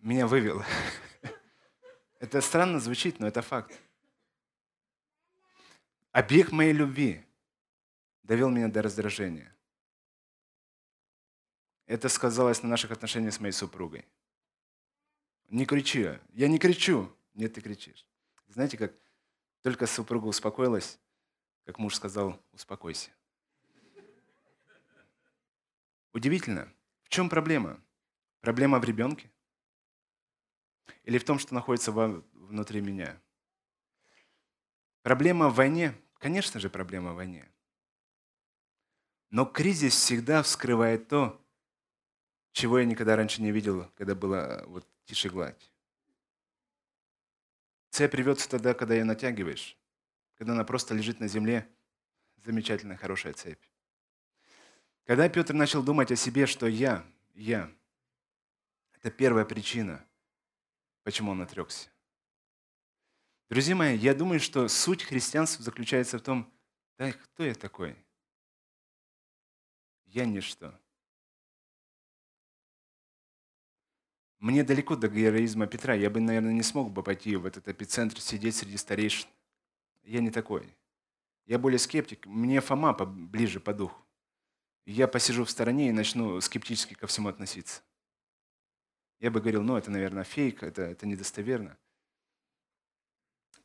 меня 0.01 0.27
вывел. 0.27 0.63
Это 2.19 2.41
странно 2.41 2.79
звучит, 2.79 3.19
но 3.19 3.27
это 3.27 3.41
факт. 3.41 3.79
Объект 6.11 6.51
моей 6.51 6.73
любви 6.73 7.23
довел 8.23 8.49
меня 8.49 8.67
до 8.67 8.81
раздражения. 8.81 9.55
Это 11.85 12.09
сказалось 12.09 12.63
на 12.63 12.69
наших 12.69 12.91
отношениях 12.91 13.33
с 13.33 13.39
моей 13.39 13.53
супругой. 13.53 14.05
Не 15.49 15.65
кричи. 15.65 16.19
Я 16.33 16.47
не 16.47 16.57
кричу. 16.57 17.11
Нет, 17.33 17.53
ты 17.53 17.61
кричишь. 17.61 18.05
Знаете, 18.47 18.77
как 18.77 18.93
только 19.61 19.87
супруга 19.87 20.27
успокоилась, 20.27 20.99
как 21.65 21.77
муж 21.79 21.95
сказал, 21.95 22.41
успокойся. 22.51 23.11
Удивительно. 26.13 26.71
В 27.03 27.09
чем 27.09 27.29
проблема? 27.29 27.79
Проблема 28.41 28.79
в 28.79 28.83
ребенке? 28.83 29.29
Или 31.03 31.17
в 31.17 31.23
том, 31.23 31.39
что 31.39 31.53
находится 31.53 31.91
внутри 31.91 32.81
меня? 32.81 33.19
Проблема 35.01 35.49
в 35.49 35.55
войне, 35.55 35.95
конечно 36.19 36.59
же, 36.59 36.69
проблема 36.69 37.13
в 37.13 37.15
войне. 37.15 37.49
Но 39.29 39.45
кризис 39.45 39.95
всегда 39.95 40.43
вскрывает 40.43 41.07
то, 41.07 41.41
чего 42.51 42.79
я 42.79 42.85
никогда 42.85 43.15
раньше 43.15 43.41
не 43.41 43.51
видел, 43.51 43.89
когда 43.95 44.13
была 44.13 44.63
вот 44.67 44.85
тише 45.05 45.29
гладь. 45.29 45.71
Цепь 47.89 48.13
рвется 48.13 48.49
тогда, 48.49 48.73
когда 48.73 48.93
ее 48.93 49.03
натягиваешь, 49.03 49.77
когда 50.35 50.53
она 50.53 50.63
просто 50.63 50.93
лежит 50.93 51.19
на 51.19 51.27
земле. 51.27 51.67
Замечательная, 52.43 52.97
хорошая 52.97 53.33
цепь. 53.33 53.63
Когда 55.05 55.27
Петр 55.29 55.53
начал 55.53 55.83
думать 55.83 56.11
о 56.11 56.15
себе, 56.15 56.45
что 56.45 56.67
я, 56.67 57.05
я, 57.33 57.71
это 58.93 59.11
первая 59.11 59.45
причина, 59.45 60.03
почему 61.03 61.31
он 61.31 61.41
отрекся. 61.41 61.89
Друзья 63.49 63.75
мои, 63.75 63.97
я 63.97 64.13
думаю, 64.13 64.39
что 64.39 64.67
суть 64.67 65.03
христианства 65.03 65.63
заключается 65.63 66.17
в 66.17 66.21
том, 66.21 66.51
да 66.97 67.11
кто 67.11 67.43
я 67.43 67.53
такой? 67.53 67.95
Я 70.05 70.25
ничто. 70.25 70.73
Мне 74.39 74.63
далеко 74.63 74.95
до 74.95 75.07
героизма 75.07 75.67
Петра. 75.67 75.93
Я 75.93 76.09
бы, 76.09 76.19
наверное, 76.19 76.53
не 76.53 76.63
смог 76.63 76.91
бы 76.91 77.03
пойти 77.03 77.35
в 77.35 77.45
этот 77.45 77.67
эпицентр, 77.67 78.19
сидеть 78.19 78.55
среди 78.55 78.77
старейшин. 78.77 79.29
Я 80.03 80.19
не 80.19 80.31
такой. 80.31 80.75
Я 81.45 81.59
более 81.59 81.77
скептик. 81.77 82.25
Мне 82.25 82.59
Фома 82.59 82.93
ближе 82.93 83.59
по 83.59 83.73
духу. 83.73 84.01
Я 84.85 85.07
посижу 85.07 85.45
в 85.45 85.51
стороне 85.51 85.89
и 85.89 85.91
начну 85.91 86.41
скептически 86.41 86.95
ко 86.95 87.05
всему 87.05 87.29
относиться. 87.29 87.83
Я 89.21 89.29
бы 89.29 89.39
говорил, 89.39 89.61
ну, 89.61 89.77
это, 89.77 89.91
наверное, 89.91 90.23
фейк, 90.23 90.63
это, 90.63 90.81
это 90.81 91.05
недостоверно. 91.05 91.77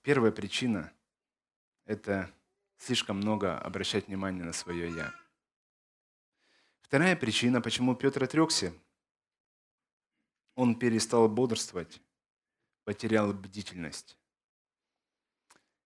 Первая 0.02 0.30
причина– 0.30 0.92
это 1.86 2.30
слишком 2.76 3.16
много 3.16 3.58
обращать 3.58 4.06
внимание 4.06 4.44
на 4.44 4.52
свое 4.52 4.94
«я». 4.94 5.14
Вторая 6.82 7.16
причина, 7.16 7.62
почему 7.62 7.96
Петр 7.96 8.22
отрекся, 8.22 8.75
Он 10.54 10.78
перестал 10.78 11.26
бодрствовать, 11.26 12.02
потерял 12.84 13.32
бдительность. 13.32 14.18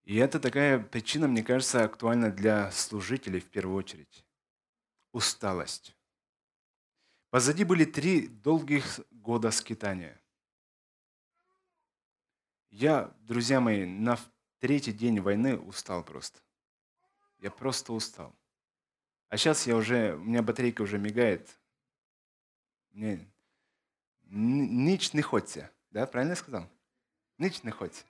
И 0.03 0.17
это 0.17 0.41
такая 0.41 0.81
причина, 0.81 1.29
мне 1.29 1.45
кажется, 1.45 1.85
актуальна 1.85 2.33
для 2.33 2.73
служителей 2.73 3.39
в 3.39 3.49
первую 3.49 3.77
очередь. 3.77 4.27
Усталость. 5.13 5.97
Позади 7.31 7.63
были 7.63 7.85
три 7.85 8.27
долгих 8.27 9.01
года 9.13 9.53
скитания. 9.53 10.21
Я, 12.71 13.15
друзья 13.21 13.61
мои, 13.61 13.87
на 13.87 14.19
третий 14.59 14.93
день 14.93 15.21
войны 15.21 15.57
устал 15.57 16.05
просто. 16.05 16.41
Я 17.39 17.53
просто 17.53 17.93
устал. 17.93 18.35
А 19.29 19.37
сейчас 19.37 19.67
я 19.69 19.77
уже, 19.77 20.17
у 20.17 20.25
меня 20.25 20.43
батарейка 20.43 20.83
уже 20.83 20.99
мигает. 20.99 21.57
Мне 22.91 23.25
ніч 24.25 25.13
не 25.13 25.23
хочется. 25.23 25.71
Да, 25.91 26.07
правильно 26.07 26.33
я 26.33 26.37
сказал? 26.37 26.69
Ніч 27.39 27.63
не 27.63 27.71
хочется. 27.71 28.05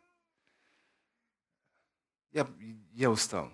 Я, 2.32 2.48
я 2.92 3.10
устал. 3.10 3.52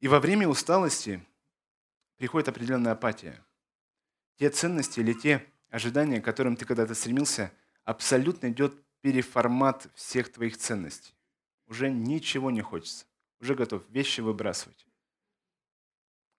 И 0.00 0.08
во 0.08 0.18
время 0.18 0.48
усталости 0.48 1.22
приходит 2.16 2.48
определенная 2.48 2.92
апатия. 2.92 3.44
Те 4.42 4.50
ценности 4.50 4.98
или 4.98 5.12
те 5.12 5.48
ожидания, 5.70 6.20
к 6.20 6.24
которым 6.24 6.56
ты 6.56 6.64
когда-то 6.64 6.96
стремился, 6.96 7.52
абсолютно 7.84 8.48
идет 8.48 8.74
переформат 9.00 9.86
всех 9.94 10.32
твоих 10.32 10.56
ценностей. 10.56 11.14
Уже 11.68 11.92
ничего 11.92 12.50
не 12.50 12.60
хочется. 12.60 13.06
Уже 13.38 13.54
готов 13.54 13.88
вещи 13.90 14.20
выбрасывать. 14.20 14.84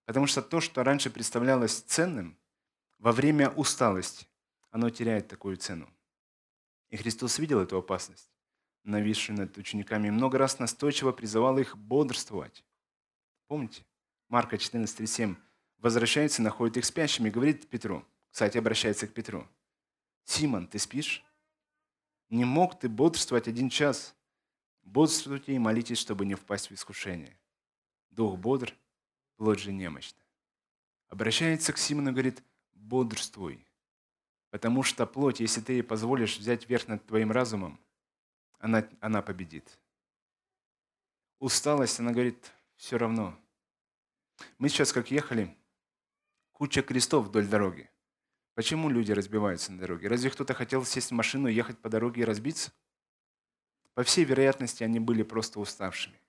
Потому 0.03 0.27
что 0.27 0.41
то, 0.41 0.60
что 0.60 0.83
раньше 0.83 1.10
представлялось 1.10 1.79
ценным, 1.79 2.38
во 2.98 3.13
время 3.13 3.51
усталости, 3.51 4.27
оно 4.69 4.89
теряет 4.89 5.29
такую 5.29 5.55
цену. 5.55 5.89
И 6.89 6.98
Христос 6.98 7.39
видел 7.39 7.62
эту 7.62 7.77
опасность, 7.77 8.29
нависшую 8.83 9.38
над 9.38 9.57
учениками, 9.57 10.10
и 10.10 10.12
много 10.12 10.38
раз 10.38 10.60
настойчиво 10.60 11.13
призывал 11.13 11.57
их 11.57 11.77
бодрствовать. 11.77 12.65
Помните? 13.48 13.86
Марка 14.27 14.57
14:37 14.57 15.38
возвращается, 15.83 16.41
находит 16.41 16.77
их 16.77 16.85
спящими 16.85 17.29
говорит 17.29 17.69
Петру, 17.69 18.03
кстати, 18.31 18.57
обращается 18.57 19.05
к 19.05 19.13
Петру. 19.13 19.47
«Симон, 20.23 20.65
ты 20.65 20.79
спишь? 20.79 21.23
Не 22.29 22.45
мог 22.45 22.79
ты 22.79 22.89
бодрствовать 22.89 23.47
один 23.47 23.69
час? 23.69 24.15
Бодрствуйте 24.81 25.53
и 25.53 25.59
молитесь, 25.59 25.99
чтобы 25.99 26.25
не 26.25 26.33
впасть 26.33 26.71
в 26.71 26.73
искушение. 26.73 27.37
Дух 28.09 28.39
бодр, 28.39 28.73
плоть 29.35 29.59
же 29.59 29.71
немощна». 29.71 30.17
Обращается 31.09 31.73
к 31.73 31.77
Симону 31.77 32.09
и 32.09 32.13
говорит, 32.13 32.41
бодрствуй, 32.73 33.63
потому 34.49 34.83
что 34.83 35.05
плоть, 35.05 35.41
если 35.41 35.61
ты 35.61 35.73
ей 35.73 35.83
позволишь 35.83 36.37
взять 36.37 36.67
верх 36.67 36.87
над 36.87 37.05
твоим 37.05 37.31
разумом, 37.31 37.79
она, 38.57 38.87
она 39.01 39.21
победит. 39.21 39.77
Усталость, 41.39 41.99
она 41.99 42.13
говорит, 42.13 42.51
все 42.77 42.97
равно. 42.97 43.37
Мы 44.57 44.69
сейчас 44.69 44.93
как 44.93 45.11
ехали, 45.11 45.55
куча 46.53 46.81
крестов 46.81 47.27
вдоль 47.27 47.48
дороги. 47.48 47.89
Почему 48.55 48.89
люди 48.89 49.12
разбиваются 49.12 49.72
на 49.72 49.79
дороге? 49.79 50.07
Разве 50.07 50.29
кто-то 50.29 50.53
хотел 50.53 50.86
сесть 50.86 51.10
в 51.10 51.13
машину 51.13 51.48
ехать 51.48 51.79
по 51.79 51.89
дороге 51.89 52.22
и 52.22 52.25
разбиться? 52.25 52.72
По 53.95 54.03
всей 54.03 54.25
вероятности, 54.25 54.83
они 54.83 55.00
были 55.00 55.24
просто 55.24 55.60
уставшими. 55.60 56.19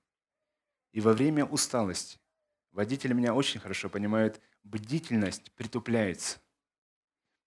И 0.92 1.00
во 1.00 1.12
время 1.12 1.44
усталости, 1.44 2.18
водители 2.72 3.12
меня 3.12 3.34
очень 3.34 3.60
хорошо 3.60 3.88
понимают, 3.88 4.40
бдительность 4.62 5.52
притупляется. 5.52 6.38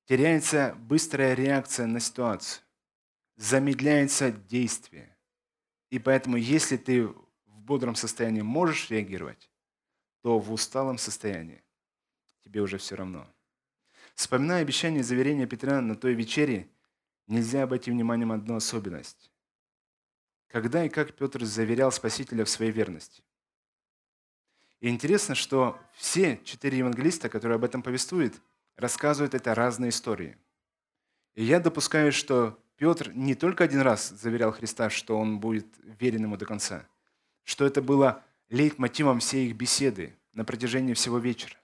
Теряется 0.05 0.75
быстрая 0.79 1.33
реакция 1.33 1.87
на 1.87 1.99
ситуацию. 1.99 2.63
Замедляется 3.35 4.31
действие. 4.31 5.15
И 5.89 5.99
поэтому, 5.99 6.37
если 6.37 6.77
ты 6.77 7.07
в 7.07 7.27
бодром 7.45 7.95
состоянии 7.95 8.41
можешь 8.41 8.89
реагировать, 8.89 9.49
то 10.21 10.39
в 10.39 10.51
усталом 10.51 10.97
состоянии 10.97 11.63
тебе 12.43 12.61
уже 12.61 12.77
все 12.77 12.95
равно. 12.95 13.27
Вспоминая 14.15 14.61
обещание 14.61 15.01
и 15.01 15.03
заверение 15.03 15.47
Петра 15.47 15.81
на 15.81 15.95
той 15.95 16.13
вечере, 16.13 16.69
нельзя 17.27 17.63
обойти 17.63 17.91
вниманием 17.91 18.31
одну 18.31 18.55
особенность. 18.55 19.31
Когда 20.47 20.85
и 20.85 20.89
как 20.89 21.13
Петр 21.13 21.43
заверял 21.45 21.91
Спасителя 21.91 22.45
в 22.45 22.49
своей 22.49 22.71
верности. 22.71 23.21
И 24.79 24.89
интересно, 24.89 25.35
что 25.35 25.79
все 25.93 26.39
четыре 26.43 26.79
евангелиста, 26.79 27.29
которые 27.29 27.55
об 27.55 27.63
этом 27.63 27.81
повествуют, 27.81 28.33
рассказывают 28.75 29.33
это 29.33 29.53
разные 29.55 29.89
истории. 29.89 30.37
И 31.35 31.43
я 31.43 31.59
допускаю, 31.59 32.11
что 32.11 32.59
Петр 32.77 33.11
не 33.13 33.35
только 33.35 33.63
один 33.63 33.81
раз 33.81 34.09
заверял 34.09 34.51
Христа, 34.51 34.89
что 34.89 35.17
он 35.17 35.39
будет 35.39 35.67
верен 35.99 36.23
ему 36.23 36.37
до 36.37 36.45
конца, 36.45 36.87
что 37.43 37.65
это 37.65 37.81
было 37.81 38.23
лейтмотивом 38.49 39.19
всей 39.19 39.47
их 39.47 39.55
беседы 39.55 40.15
на 40.33 40.45
протяжении 40.45 40.93
всего 40.93 41.17
вечера. 41.17 41.55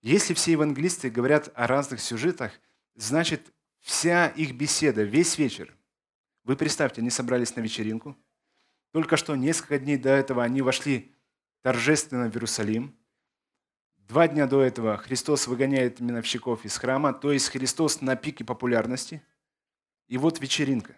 Если 0.00 0.34
все 0.34 0.52
евангелисты 0.52 1.10
говорят 1.10 1.50
о 1.54 1.66
разных 1.66 2.00
сюжетах, 2.00 2.52
значит, 2.94 3.52
вся 3.80 4.28
их 4.28 4.54
беседа, 4.54 5.02
весь 5.02 5.38
вечер, 5.38 5.74
вы 6.44 6.56
представьте, 6.56 7.00
они 7.00 7.10
собрались 7.10 7.56
на 7.56 7.60
вечеринку, 7.60 8.16
только 8.92 9.16
что 9.16 9.36
несколько 9.36 9.78
дней 9.78 9.96
до 9.96 10.10
этого 10.10 10.42
они 10.42 10.62
вошли 10.62 11.14
торжественно 11.62 12.30
в 12.30 12.34
Иерусалим. 12.34 12.96
Два 13.96 14.28
дня 14.28 14.46
до 14.46 14.62
этого 14.62 14.96
Христос 14.96 15.46
выгоняет 15.46 16.00
миновщиков 16.00 16.64
из 16.64 16.78
храма, 16.78 17.12
то 17.12 17.32
есть 17.32 17.50
Христос 17.50 18.00
на 18.00 18.16
пике 18.16 18.44
популярности. 18.44 19.22
И 20.06 20.16
вот 20.16 20.40
вечеринка. 20.40 20.96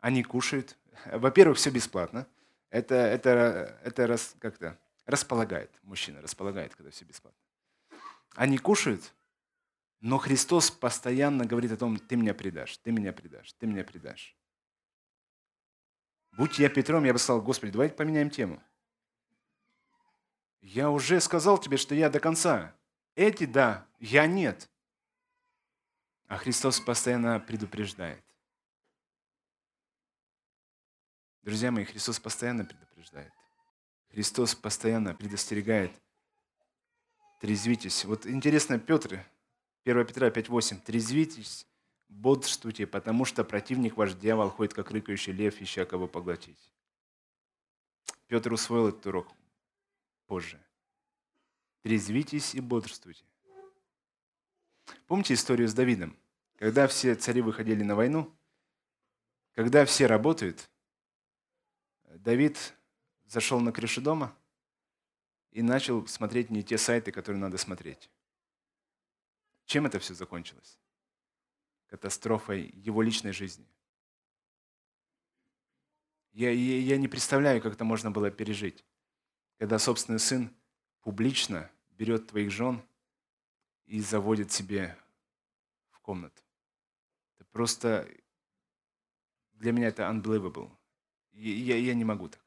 Они 0.00 0.22
кушают. 0.22 0.76
Во-первых, 1.06 1.56
все 1.56 1.70
бесплатно. 1.70 2.26
Это, 2.68 2.94
это, 2.94 3.80
это 3.82 4.18
как-то 4.38 4.78
располагает. 5.06 5.70
Мужчина 5.82 6.20
располагает, 6.20 6.74
когда 6.74 6.90
все 6.90 7.06
бесплатно. 7.06 7.45
Они 8.36 8.58
кушают, 8.58 9.14
но 10.00 10.18
Христос 10.18 10.70
постоянно 10.70 11.46
говорит 11.46 11.72
о 11.72 11.78
том, 11.78 11.96
ты 11.96 12.16
меня 12.16 12.34
предашь, 12.34 12.76
ты 12.76 12.92
меня 12.92 13.14
предашь, 13.14 13.54
ты 13.54 13.66
меня 13.66 13.82
предашь. 13.82 14.36
Будь 16.32 16.58
я 16.58 16.68
Петром, 16.68 17.04
я 17.04 17.14
бы 17.14 17.18
сказал, 17.18 17.40
Господи, 17.40 17.72
давайте 17.72 17.94
поменяем 17.94 18.28
тему. 18.28 18.62
Я 20.60 20.90
уже 20.90 21.18
сказал 21.22 21.56
тебе, 21.56 21.78
что 21.78 21.94
я 21.94 22.10
до 22.10 22.20
конца. 22.20 22.76
Эти 23.14 23.46
да, 23.46 23.86
я 23.98 24.26
нет. 24.26 24.68
А 26.26 26.36
Христос 26.36 26.78
постоянно 26.78 27.40
предупреждает. 27.40 28.22
Друзья 31.40 31.70
мои, 31.70 31.84
Христос 31.84 32.20
постоянно 32.20 32.66
предупреждает. 32.66 33.32
Христос 34.10 34.54
постоянно 34.54 35.14
предостерегает 35.14 35.92
трезвитесь. 37.38 38.04
Вот 38.04 38.26
интересно, 38.26 38.78
Петр, 38.78 39.24
1 39.84 40.06
Петра 40.06 40.28
5.8, 40.28 40.80
трезвитесь, 40.82 41.66
бодрствуйте, 42.08 42.86
потому 42.86 43.24
что 43.24 43.44
противник 43.44 43.96
ваш 43.96 44.14
дьявол 44.14 44.50
ходит, 44.50 44.74
как 44.74 44.90
рыкающий 44.90 45.32
лев, 45.32 45.60
ища 45.60 45.84
кого 45.84 46.08
поглотить. 46.08 46.72
Петр 48.26 48.52
усвоил 48.52 48.88
этот 48.88 49.06
урок 49.06 49.32
позже. 50.26 50.60
Трезвитесь 51.82 52.54
и 52.54 52.60
бодрствуйте. 52.60 53.24
Помните 55.06 55.34
историю 55.34 55.68
с 55.68 55.74
Давидом? 55.74 56.16
Когда 56.56 56.88
все 56.88 57.14
цари 57.14 57.42
выходили 57.42 57.82
на 57.82 57.94
войну, 57.94 58.34
когда 59.54 59.84
все 59.84 60.06
работают, 60.06 60.68
Давид 62.04 62.74
зашел 63.26 63.60
на 63.60 63.72
крышу 63.72 64.00
дома– 64.00 64.36
и 65.56 65.62
начал 65.62 66.06
смотреть 66.06 66.50
не 66.50 66.62
те 66.62 66.76
сайты, 66.76 67.10
которые 67.10 67.40
надо 67.40 67.56
смотреть. 67.56 68.10
Чем 69.64 69.86
это 69.86 69.98
все 69.98 70.12
закончилось? 70.12 70.78
Катастрофой 71.86 72.70
его 72.74 73.00
личной 73.00 73.32
жизни. 73.32 73.66
Я, 76.32 76.50
я, 76.50 76.78
я 76.80 76.98
не 76.98 77.08
представляю, 77.08 77.62
как 77.62 77.72
это 77.72 77.84
можно 77.84 78.10
было 78.10 78.30
пережить, 78.30 78.84
когда 79.56 79.78
собственный 79.78 80.18
сын 80.18 80.54
публично 81.00 81.70
берет 81.88 82.26
твоих 82.26 82.50
жен 82.50 82.82
и 83.86 84.00
заводит 84.00 84.52
себе 84.52 84.94
в 85.88 86.00
комнату. 86.00 86.42
Это 87.36 87.46
просто 87.46 88.06
для 89.54 89.72
меня 89.72 89.88
это 89.88 90.02
unbelievable. 90.02 90.70
Я, 91.32 91.78
я 91.78 91.94
не 91.94 92.04
могу 92.04 92.28
так. 92.28 92.44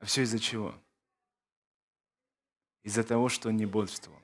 А 0.00 0.06
все 0.06 0.22
из-за 0.22 0.40
чего? 0.40 0.81
Из-за 2.82 3.04
того, 3.04 3.28
что 3.28 3.48
он 3.48 3.56
не 3.56 3.66
бодрствовал. 3.66 4.20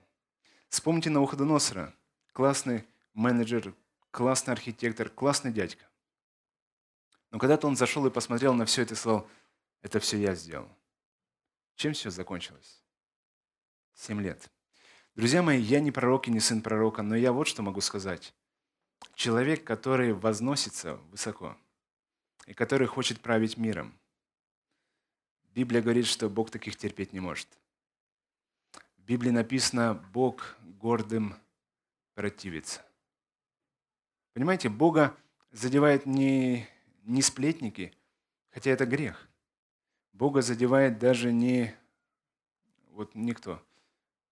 Вспомните 0.69 1.11
Навуходоносора. 1.11 1.95
Классный 2.33 2.85
менеджер, 3.15 3.75
классный 4.11 4.53
архитектор, 4.53 5.09
классный 5.09 5.53
дядька. 5.53 5.85
Но 7.31 7.39
когда-то 7.39 7.67
он 7.67 7.77
зашел 7.77 8.07
и 8.07 8.11
посмотрел 8.11 8.55
на 8.55 8.65
все 8.65 8.83
это 8.83 8.95
и 8.95 8.97
сказал, 8.97 9.29
это 9.83 9.99
все 10.01 10.19
я 10.19 10.35
сделал. 10.35 10.69
Чем 11.75 11.93
все 11.93 12.11
закончилось? 12.11 12.83
Семь 13.95 14.21
лет. 14.23 14.51
Друзья 15.15 15.43
мои, 15.43 15.61
я 15.61 15.81
не 15.81 15.91
пророк 15.91 16.29
и 16.29 16.31
не 16.31 16.41
сын 16.41 16.63
пророка, 16.63 17.03
но 17.03 17.17
я 17.17 17.33
вот 17.33 17.49
что 17.49 17.63
могу 17.63 17.81
сказать. 17.81 18.35
Человек, 19.15 19.65
который 19.65 20.13
возносится 20.13 20.95
высоко 21.11 21.57
и 22.47 22.55
который 22.55 22.87
хочет 22.87 23.21
править 23.21 23.57
миром, 23.57 23.99
Библия 25.55 25.83
говорит, 25.83 26.07
что 26.07 26.29
Бог 26.29 26.51
таких 26.51 26.77
терпеть 26.77 27.13
не 27.13 27.21
может. 27.21 27.49
Библии 29.09 29.31
написано, 29.31 29.95
Бог 30.13 30.55
гордым 30.61 31.35
противится. 32.13 32.85
Понимаете, 34.35 34.69
Бога 34.69 35.17
задевает 35.51 36.05
не, 36.05 36.69
не 37.05 37.23
сплетники, 37.23 37.95
хотя 38.51 38.71
это 38.71 38.85
грех. 38.85 39.27
Бога 40.13 40.43
задевает 40.43 40.99
даже 40.99 41.33
не 41.33 41.75
вот 42.91 43.15
никто, 43.15 43.65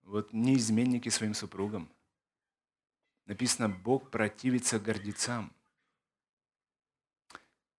вот 0.02 0.34
не 0.34 0.56
изменники 0.56 1.08
своим 1.08 1.32
супругам. 1.32 1.88
Написано, 3.24 3.70
Бог 3.70 4.10
противится 4.10 4.78
гордецам. 4.78 5.54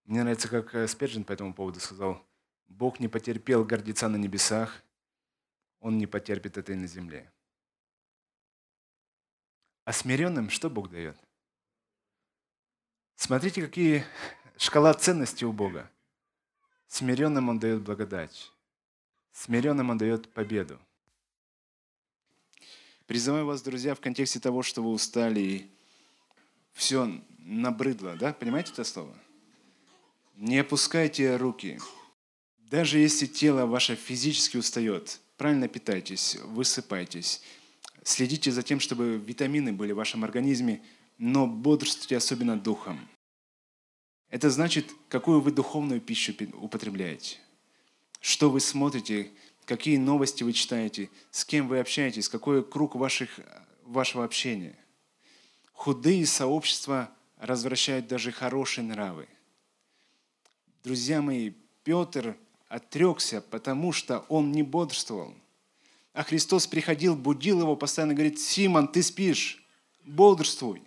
Мне 0.06 0.24
нравится, 0.24 0.48
как 0.48 0.74
э, 0.74 0.88
Спеджин 0.88 1.26
по 1.26 1.34
этому 1.34 1.54
поводу 1.54 1.80
сказал, 1.80 2.26
Бог 2.68 3.00
не 3.00 3.08
потерпел 3.08 3.64
гордеца 3.64 4.08
на 4.08 4.16
небесах, 4.16 4.82
Он 5.80 5.98
не 5.98 6.08
потерпит 6.08 6.58
это 6.58 6.74
и 6.74 6.76
на 6.76 6.88
земле. 6.88 7.32
А 9.86 9.94
смиренным 9.94 10.50
что 10.50 10.70
Бог 10.70 10.90
дает? 10.90 11.18
Смотрите, 13.16 13.62
какие 13.62 14.06
шкала 14.58 14.94
ценностей 14.94 15.46
у 15.46 15.54
Бога. 15.54 15.90
Смиренным 16.88 17.50
Он 17.50 17.60
дает 17.60 17.82
благодать. 17.82 18.52
Смиренным 19.32 19.90
Он 19.90 19.98
дает 19.98 20.32
победу. 20.34 20.80
Призываю 23.06 23.46
вас, 23.46 23.62
друзья, 23.62 23.96
в 23.96 24.02
контексте 24.02 24.40
того, 24.40 24.64
что 24.64 24.84
вы 24.84 24.92
устали 24.92 25.40
и 25.40 25.72
все 26.74 27.22
набрыдло, 27.40 28.16
да? 28.16 28.34
Понимаете 28.34 28.74
это 28.74 28.84
слово? 28.84 29.18
Не 30.36 30.60
опускайте 30.60 31.38
руки. 31.38 31.80
Даже 32.58 33.00
если 33.00 33.26
тело 33.26 33.66
ваше 33.66 33.96
физически 33.96 34.58
устает, 34.58 35.22
правильно 35.38 35.68
питайтесь, 35.68 36.36
высыпайтесь. 36.44 37.42
Следите 38.04 38.52
за 38.52 38.64
тем, 38.64 38.80
чтобы 38.80 39.18
витамины 39.18 39.72
были 39.72 39.92
в 39.92 39.98
вашем 39.98 40.24
организме, 40.24 40.84
но 41.18 41.48
бодрствуйте 41.48 42.18
особенно 42.18 42.60
духом. 42.60 43.08
Это 44.30 44.50
значит, 44.50 44.92
какую 45.08 45.40
вы 45.40 45.52
духовную 45.52 46.02
пищу 46.02 46.34
употребляете. 46.54 47.38
Что 48.20 48.50
вы 48.50 48.60
смотрите, 48.60 49.32
какие 49.66 49.98
новости 49.98 50.44
вы 50.44 50.54
читаете, 50.54 51.10
с 51.32 51.46
кем 51.46 51.68
вы 51.68 51.80
общаетесь, 51.80 52.28
какой 52.28 52.64
круг 52.64 52.96
ваших, 52.96 53.40
вашего 53.84 54.24
общения. 54.24 54.78
Худые 55.72 56.26
сообщества 56.26 57.12
развращают 57.38 58.08
даже 58.08 58.32
хорошие 58.32 58.84
нравы. 58.84 59.28
Друзья 60.84 61.22
мои, 61.22 61.52
Петр 61.84 62.38
отрекся, 62.68 63.42
потому 63.42 63.92
что 63.92 64.20
он 64.30 64.52
не 64.52 64.64
бодрствовал. 64.64 65.34
А 66.14 66.24
Христос 66.24 66.68
приходил, 66.68 67.16
будил 67.16 67.62
его, 67.62 67.76
постоянно 67.76 68.14
говорит, 68.14 68.40
«Симон, 68.40 68.88
ты 68.88 69.04
спишь, 69.04 69.64
бодрствуй». 70.04 70.82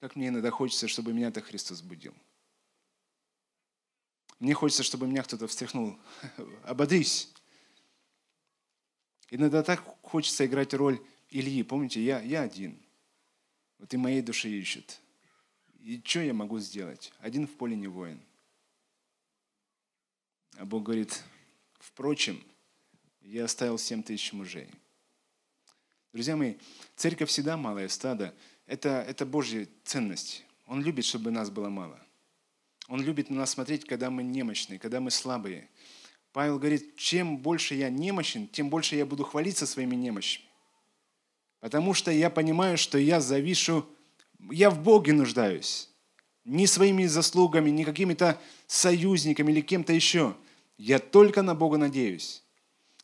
Как 0.00 0.16
мне 0.16 0.28
иногда 0.28 0.50
хочется, 0.50 0.88
чтобы 0.88 1.12
меня-то 1.12 1.40
Христос 1.40 1.82
будил– 1.82 2.14
мне 4.42 4.54
хочется, 4.54 4.82
чтобы 4.82 5.06
меня 5.06 5.22
кто-то 5.22 5.46
встряхнул. 5.46 5.96
Ободрись. 6.64 7.32
Иногда 9.30 9.62
так 9.62 9.78
хочется 10.02 10.44
играть 10.46 10.74
роль 10.74 11.00
Ильи. 11.30 11.62
Помните, 11.62 12.02
я, 12.02 12.20
я 12.20 12.42
один. 12.42 12.76
Вот 13.78 13.94
и 13.94 13.96
моей 13.96 14.20
души 14.20 14.48
ищут. 14.50 14.98
И 15.78 16.02
что 16.04 16.22
я 16.22 16.34
могу 16.34 16.58
сделать? 16.58 17.12
Один 17.20 17.46
в 17.46 17.52
поле 17.52 17.76
не 17.76 17.86
воин. 17.86 18.20
А 20.62 20.64
Бог 20.64 20.84
говорит, 20.84 21.24
впрочем, 21.80 22.40
я 23.20 23.46
оставил 23.46 23.78
семь 23.78 24.00
тысяч 24.00 24.32
мужей. 24.32 24.68
Друзья 26.12 26.36
мои, 26.36 26.54
церковь 26.94 27.30
всегда 27.30 27.56
малое 27.56 27.88
стадо. 27.88 28.32
Это, 28.66 29.04
это 29.08 29.26
Божья 29.26 29.66
ценность. 29.82 30.44
Он 30.66 30.80
любит, 30.80 31.04
чтобы 31.04 31.32
нас 31.32 31.50
было 31.50 31.68
мало– 31.68 32.00
он 32.88 33.00
любит 33.00 33.30
на 33.30 33.36
нас 33.36 33.50
смотреть, 33.50 33.86
когда 33.86 34.10
мы 34.10 34.22
немощные, 34.22 34.78
когда 34.78 35.00
мы 35.00 35.10
слабые. 35.10 35.68
Павел 36.32 36.58
говорит, 36.58 36.94
чем 36.96 37.38
больше 37.38 37.74
я 37.74 37.88
немощен, 37.88 38.46
тем 38.48 38.70
больше 38.70 38.96
я 38.96 39.06
буду 39.06 39.24
хвалиться 39.24 39.66
своими 39.66 39.96
немощами. 39.96 40.46
Потому 41.60 41.94
что 41.94 42.10
я 42.10 42.28
понимаю, 42.28 42.76
что 42.76 42.98
я 42.98 43.20
завишу, 43.20 43.86
я 44.50 44.68
в 44.68 44.82
Боге 44.82 45.12
нуждаюсь. 45.12 45.88
Не 46.44 46.66
своими 46.66 47.06
заслугами, 47.06 47.70
не 47.70 47.84
какими-то 47.84 48.38
союзниками 48.66 49.52
или 49.52 49.60
кем-то 49.60 49.92
еще. 49.92 50.36
Я 50.84 50.98
только 50.98 51.42
на 51.42 51.54
Бога 51.54 51.78
надеюсь. 51.78 52.42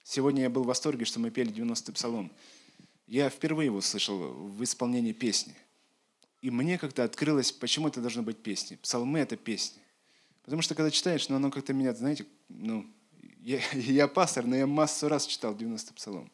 Сегодня 0.02 0.42
я 0.42 0.50
был 0.50 0.64
в 0.64 0.66
восторге, 0.66 1.04
что 1.04 1.20
мы 1.20 1.30
пели 1.30 1.52
90-й 1.52 1.92
псалом. 1.92 2.32
Я 3.06 3.30
впервые 3.30 3.66
его 3.66 3.80
слышал 3.80 4.18
в 4.18 4.62
исполнении 4.62 5.12
песни– 5.12 5.54
и 6.40 6.50
мне 6.50 6.78
как-то 6.78 7.04
открылось, 7.04 7.50
почему 7.50 7.88
это 7.88 8.00
должно 8.00 8.22
быть 8.22 8.42
песни. 8.42 8.76
Псалмы– 8.76 9.18
это 9.20 9.36
песни. 9.36 9.82
Потому 10.42 10.62
что 10.62 10.74
когда 10.74 10.90
читаешь, 10.90 11.28
ну, 11.28 11.36
оно 11.36 11.50
как-то 11.50 11.72
меня, 11.72 11.92
знаете, 11.94 12.26
ну, 12.48 12.86
я, 13.40 13.60
я 13.72 14.06
пастор, 14.08 14.46
но 14.46 14.56
я 14.56 14.66
массу 14.66 15.08
раз 15.08 15.26
читал 15.26 15.56
90 15.56 15.94
псалом. 15.94 16.30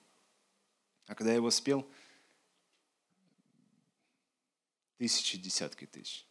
А 1.06 1.14
когда 1.14 1.30
я 1.30 1.36
его 1.36 1.50
спел, 1.50 1.86
тысячи, 4.98 5.38
десятки 5.38 5.86
тысяч. 5.86 6.26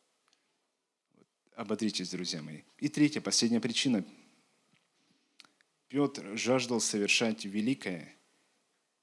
Вот. 1.16 1.28
Ободритесь, 1.56 2.10
друзья 2.10 2.42
мои. 2.42 2.62
И 2.78 2.90
третья, 2.90 3.22
последняя 3.22 3.60
причина. 3.60 4.06
Петр 5.94 6.36
жаждал 6.36 6.82
совершать 6.82 7.46
великое 7.46 8.14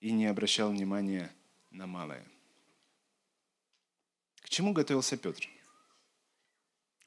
и 0.00 0.11
не 0.11 0.26
обращал 0.26 0.70
внимания 0.70 1.33
на 1.70 1.87
малое– 1.87 2.26
чему 4.50 4.72
готовился 4.72 5.16
Петр? 5.16 5.48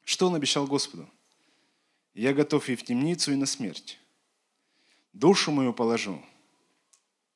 Что 0.03 0.27
он 0.27 0.35
обещал 0.35 0.65
Господу? 0.65 1.07
«Я 2.15 2.33
готов 2.33 2.69
и 2.69 2.75
в 2.75 2.83
темницу, 2.83 3.31
и 3.31 3.35
на 3.35 3.45
смерть. 3.45 3.99
Душу 5.13 5.51
мою 5.51 5.73
положу». 5.73 6.23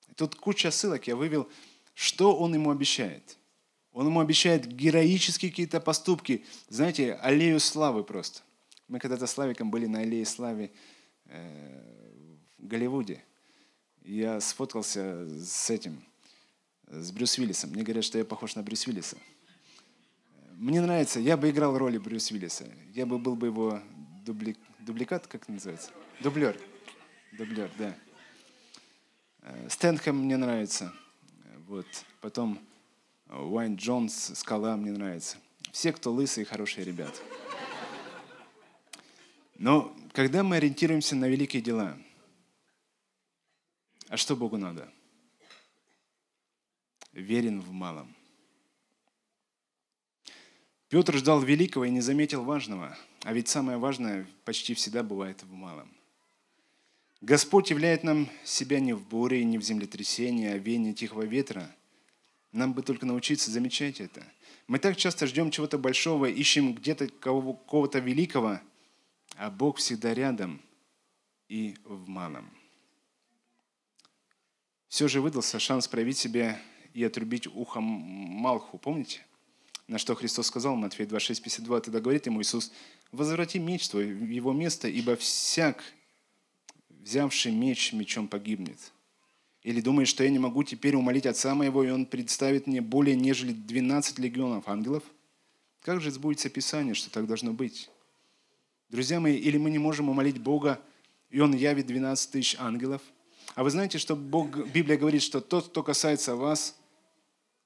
И 0.08 0.14
тут 0.14 0.36
куча 0.36 0.72
ссылок 0.72 1.08
я 1.08 1.16
вывел, 1.16 1.50
что 1.94 2.36
он 2.36 2.54
ему 2.54 2.72
обещает. 2.72 3.38
Он 3.92 4.08
ему 4.08 4.20
обещает 4.20 4.68
героические 4.68 5.52
какие-то 5.52 5.82
поступки. 5.82 6.46
Знаете, 6.70 7.16
аллею 7.16 7.60
славы 7.60 8.04
просто. 8.04 8.42
Мы 8.88 9.00
когда-то 9.00 9.28
с 9.28 9.32
Славиком 9.32 9.72
были 9.72 9.88
на 9.88 10.00
аллее 10.00 10.26
славы 10.26 10.72
э, 11.26 12.07
Голливуде. 12.68 13.24
Я 14.04 14.40
сфоткался 14.40 15.28
с 15.30 15.70
этим, 15.70 16.04
с 16.88 17.12
Брюс 17.12 17.38
Уиллисом. 17.38 17.72
Мне 17.72 17.84
говорят, 17.84 18.04
что 18.04 18.18
я 18.18 18.26
похож 18.26 18.56
на 18.56 18.64
Брюс 18.64 18.88
Уиллиса. 18.88 19.18
Мне 20.56 20.82
нравится, 20.82 21.20
я 21.20 21.38
бы 21.38 21.50
играл 21.50 21.78
роли 21.78 21.98
Брюс 21.98 22.32
Уиллиса. 22.32 22.66
Я 22.94 23.06
бы 23.06 23.20
был 23.20 23.36
бы 23.36 23.48
его 23.48 23.82
дубли, 24.26 24.56
дубликат, 24.80 25.28
как 25.28 25.44
это 25.44 25.52
называется? 25.52 25.92
Дублер. 26.22 26.60
Дублер, 27.34 27.70
да. 27.78 27.96
Э, 29.42 29.68
Стэнхэм 29.70 30.18
мне 30.18 30.38
нравится. 30.38 30.94
Вот. 31.68 31.86
Потом 32.22 32.60
Уайн 33.30 33.76
Джонс, 33.76 34.32
Скала 34.36 34.78
мне 34.78 34.92
нравится. 34.92 35.38
Все, 35.72 35.92
кто 35.92 36.12
лысые, 36.12 36.46
хорошие 36.46 36.86
ребята. 36.86 37.20
Но 39.58 39.96
когда 40.14 40.44
мы 40.44 40.58
ориентируемся 40.58 41.16
на 41.16 41.28
великие 41.28 41.62
дела, 41.62 41.98
а 44.10 44.18
что 44.18 44.36
Богу 44.36 44.58
надо? 44.58 44.92
Верен 47.14 47.62
в 47.62 47.72
малом. 47.72 48.16
Петр 50.90 51.18
ждал 51.18 51.42
великого 51.42 51.86
и 51.86 51.90
не 51.90 52.00
заметил 52.00 52.44
важного, 52.44 52.98
а 53.24 53.34
ведь 53.34 53.50
самое 53.50 53.78
важное 53.78 54.26
почти 54.46 54.74
всегда 54.74 55.04
бывает 55.04 55.44
в 55.44 55.52
малом. 55.52 55.92
Господь 57.20 57.72
являет 57.72 58.04
нам 58.04 58.30
себя 58.46 58.80
не 58.80 58.94
в 58.94 59.06
буре, 59.06 59.44
не 59.44 59.58
в 59.58 59.64
землетрясении, 59.64 60.48
а 60.48 60.58
в 60.58 60.62
веянии 60.62 60.94
тихого 60.94 61.24
ветра. 61.24 61.76
Нам 62.54 62.74
бы 62.74 62.84
только 62.84 63.06
научиться 63.06 63.52
замечать 63.52 64.00
это. 64.00 64.24
Мы 64.68 64.80
так 64.80 64.96
часто 64.96 65.28
ждем 65.28 65.52
чего-то 65.52 65.78
большого, 65.78 66.28
ищем 66.28 66.74
где-то 66.74 67.08
кого-то 67.08 68.00
великого, 68.00 68.62
а 69.36 69.50
Бог 69.50 69.78
всегда 69.78 70.14
рядом 70.14 70.62
и 71.50 71.76
в 71.84 72.08
малом. 72.08 72.50
Все 74.88 75.08
же 75.08 75.22
выдался 75.22 75.60
шанс 75.60 75.88
проявить 75.88 76.18
себя 76.18 76.60
и 76.94 77.04
отрубить 77.04 77.48
ухом 77.48 77.84
Малху, 77.84 78.78
помните? 78.78 79.26
На 79.88 79.98
что 79.98 80.16
Христос 80.16 80.48
сказал, 80.48 80.76
Матфея 80.76 81.08
26, 81.08 81.44
52, 81.44 81.82
тогда 81.82 82.00
говорит 82.00 82.26
ему 82.26 82.42
Иисус, 82.42 82.72
«Возврати 83.12 83.58
меч 83.58 83.88
твой 83.88 84.14
в 84.14 84.30
его 84.30 84.52
место, 84.52 84.88
ибо 84.90 85.16
всяк, 85.16 85.82
взявший 86.90 87.52
меч, 87.52 87.94
мечом 87.94 88.28
погибнет». 88.28 88.92
Или 89.64 89.82
думаешь, 89.82 90.08
что 90.10 90.24
я 90.24 90.30
не 90.30 90.40
могу 90.40 90.64
теперь 90.64 90.96
умолить 90.96 91.26
Отца 91.26 91.54
моего, 91.56 91.84
и 91.84 91.90
Он 91.90 92.06
представит 92.06 92.68
мне 92.68 92.82
более 92.82 93.16
нежели 93.16 93.52
12 93.52 94.20
легионов 94.20 94.68
ангелов? 94.68 95.04
Как 95.82 96.02
же 96.02 96.12
сбудется 96.12 96.50
Писание, 96.50 96.94
что 96.94 97.10
так 97.10 97.28
должно 97.28 97.54
быть? 97.54 97.90
Друзья 98.90 99.20
мои, 99.20 99.36
или 99.36 99.58
мы 99.58 99.70
не 99.70 99.80
можем 99.80 100.10
умолить 100.10 100.40
Бога, 100.40 100.82
и 101.30 101.40
Он 101.40 101.54
явит 101.54 101.88
12 101.88 102.32
тысяч 102.32 102.56
ангелов? 102.60 103.02
А 103.56 103.64
вы 103.64 103.70
знаете, 103.72 103.98
что 103.98 104.16
Бог, 104.16 104.56
Библия 104.68 104.98
говорит, 104.98 105.22
что 105.22 105.42
тот, 105.42 105.70
кто 105.70 105.84
касается 105.84 106.36
вас, 106.36 106.78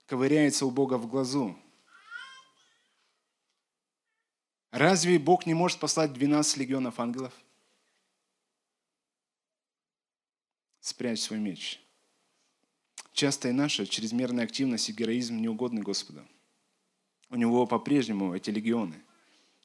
ковыряется 0.06 0.65
у 0.65 0.72
Бога 0.72 0.98
в 0.98 1.08
глазу. 1.08 1.58
Разве 4.72 5.20
Бог 5.20 5.46
не 5.46 5.54
может 5.54 5.80
послать 5.80 6.13
12 6.13 6.58
легионов 6.58 7.00
ангелов? 7.00 7.34
Спрячь 10.80 11.22
свой 11.22 11.39
меч. 11.39 11.80
Частая 13.13 13.52
наша 13.52 13.86
чрезмерная 13.86 14.46
активность 14.46 14.89
и 14.89 14.94
героизм 14.94 15.38
не 15.38 15.50
угодны 15.50 15.82
Господу. 15.82 16.26
У 17.30 17.36
него 17.36 17.67
по-прежнему 17.67 18.34
эти 18.34 18.50
легионы. 18.50 19.02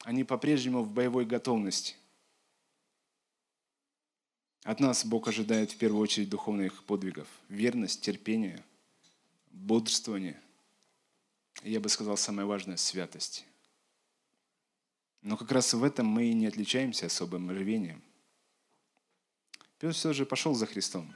Они 0.03 0.23
по-прежнему 0.23 0.83
в 0.83 0.91
боевой 0.91 1.25
готовности. 1.25 1.95
От 4.67 4.81
нас 4.81 5.05
Бог 5.05 5.29
ожидает 5.29 5.71
в 5.71 5.77
первую 5.77 6.01
очередь 6.01 6.27
духовных 6.27 6.83
подвигов. 6.83 7.25
Верность, 7.47 8.01
терпение, 8.01 8.61
бодрствование. 9.53 10.37
Я 11.63 11.79
бы 11.79 11.87
сказал, 11.87 12.17
самое 12.17 12.45
важное– 12.45 12.75
святость. 12.77 13.45
Но 15.21 15.37
как 15.37 15.53
раз 15.53 15.73
в 15.73 15.81
этом 15.85 16.07
мы 16.07 16.25
и 16.25 16.33
не 16.33 16.47
отличаемся 16.47 17.05
особым 17.05 17.49
рвением. 17.49 18.03
Петр 19.79 19.93
все 19.93 20.11
же 20.11 20.25
пошел 20.25 20.53
за 20.53 20.65
Христом. 20.65 21.15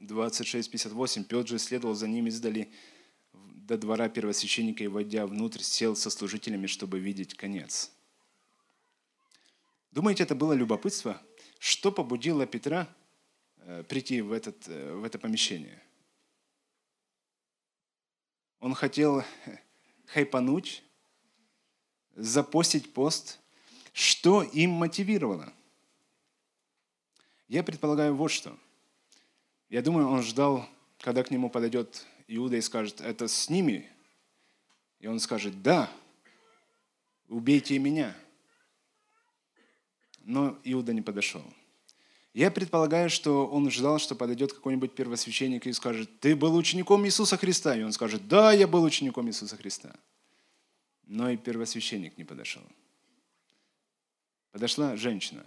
26.58. 0.00 1.22
Петр 1.22 1.46
же 1.46 1.60
следовал 1.60 1.94
за 1.94 2.08
ним 2.08 2.26
издали 2.26 2.72
до 3.32 3.78
двора 3.78 4.08
первосвященника 4.08 4.82
и, 4.82 4.88
войдя 4.88 5.28
внутрь, 5.28 5.62
сел 5.62 5.94
со 5.94 6.10
служителями, 6.10 6.66
чтобы 6.66 6.98
видеть 6.98 7.34
конец. 7.34 7.92
Думаете, 9.92 10.24
это 10.24 10.34
было 10.34 10.54
любопытство? 10.54 11.22
Что 11.62 11.92
побудило 11.92 12.44
Петра 12.44 12.88
э, 13.58 13.84
прийти 13.84 14.20
в, 14.20 14.32
этот, 14.32 14.66
э, 14.66 14.94
в 14.94 15.04
это 15.04 15.16
помещение? 15.20 15.80
Он 18.58 18.74
хотел 18.74 19.22
хайпануть, 20.06 20.82
запостить 22.16 22.92
пост. 22.92 23.38
Что 23.92 24.42
им 24.42 24.70
мотивировало? 24.70 25.52
Я 27.46 27.62
предполагаю 27.62 28.16
вот 28.16 28.32
что. 28.32 28.58
Я 29.68 29.82
думаю, 29.82 30.08
он 30.08 30.24
ждал, 30.24 30.68
когда 30.98 31.22
к 31.22 31.30
нему 31.30 31.48
подойдет 31.48 32.04
Иуда 32.26 32.56
и 32.56 32.60
скажет, 32.60 33.00
это 33.00 33.28
с 33.28 33.48
ними? 33.48 33.88
И 34.98 35.06
он 35.06 35.20
скажет, 35.20 35.62
да, 35.62 35.88
убейте 37.28 37.78
меня. 37.78 38.16
Но 40.24 40.58
Иуда 40.64 40.92
не 40.92 41.02
подошел. 41.02 41.42
Я 42.34 42.50
предполагаю, 42.50 43.10
что 43.10 43.46
он 43.46 43.70
ждал, 43.70 43.98
что 43.98 44.14
подойдет 44.14 44.52
какой-нибудь 44.52 44.94
первосвященник 44.94 45.66
и 45.66 45.72
скажет, 45.72 46.20
ты 46.20 46.34
был 46.34 46.56
учеником 46.56 47.04
Иисуса 47.04 47.36
Христа. 47.36 47.76
И 47.76 47.82
он 47.82 47.92
скажет, 47.92 48.26
да, 48.26 48.52
я 48.52 48.66
был 48.66 48.82
учеником 48.84 49.28
Иисуса 49.28 49.56
Христа. 49.56 49.94
Но 51.04 51.28
и 51.28 51.36
первосвященник 51.36 52.16
не 52.16 52.24
подошел. 52.24 52.62
Подошла 54.50 54.96
женщина, 54.96 55.44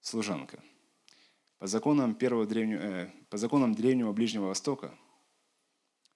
служанка. 0.00 0.62
По 1.58 1.66
законам, 1.66 2.14
первого 2.14 2.46
древнего, 2.46 2.80
э, 2.80 3.10
по 3.30 3.36
законам 3.36 3.74
древнего 3.74 4.12
Ближнего 4.12 4.46
Востока 4.46 4.96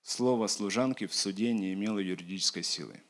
слово 0.03 0.47
служанки 0.47 1.07
в 1.07 1.15
суде 1.15 1.53
не 1.53 1.73
имело 1.73 1.99
юридической 1.99 2.63
силы. 2.63 3.01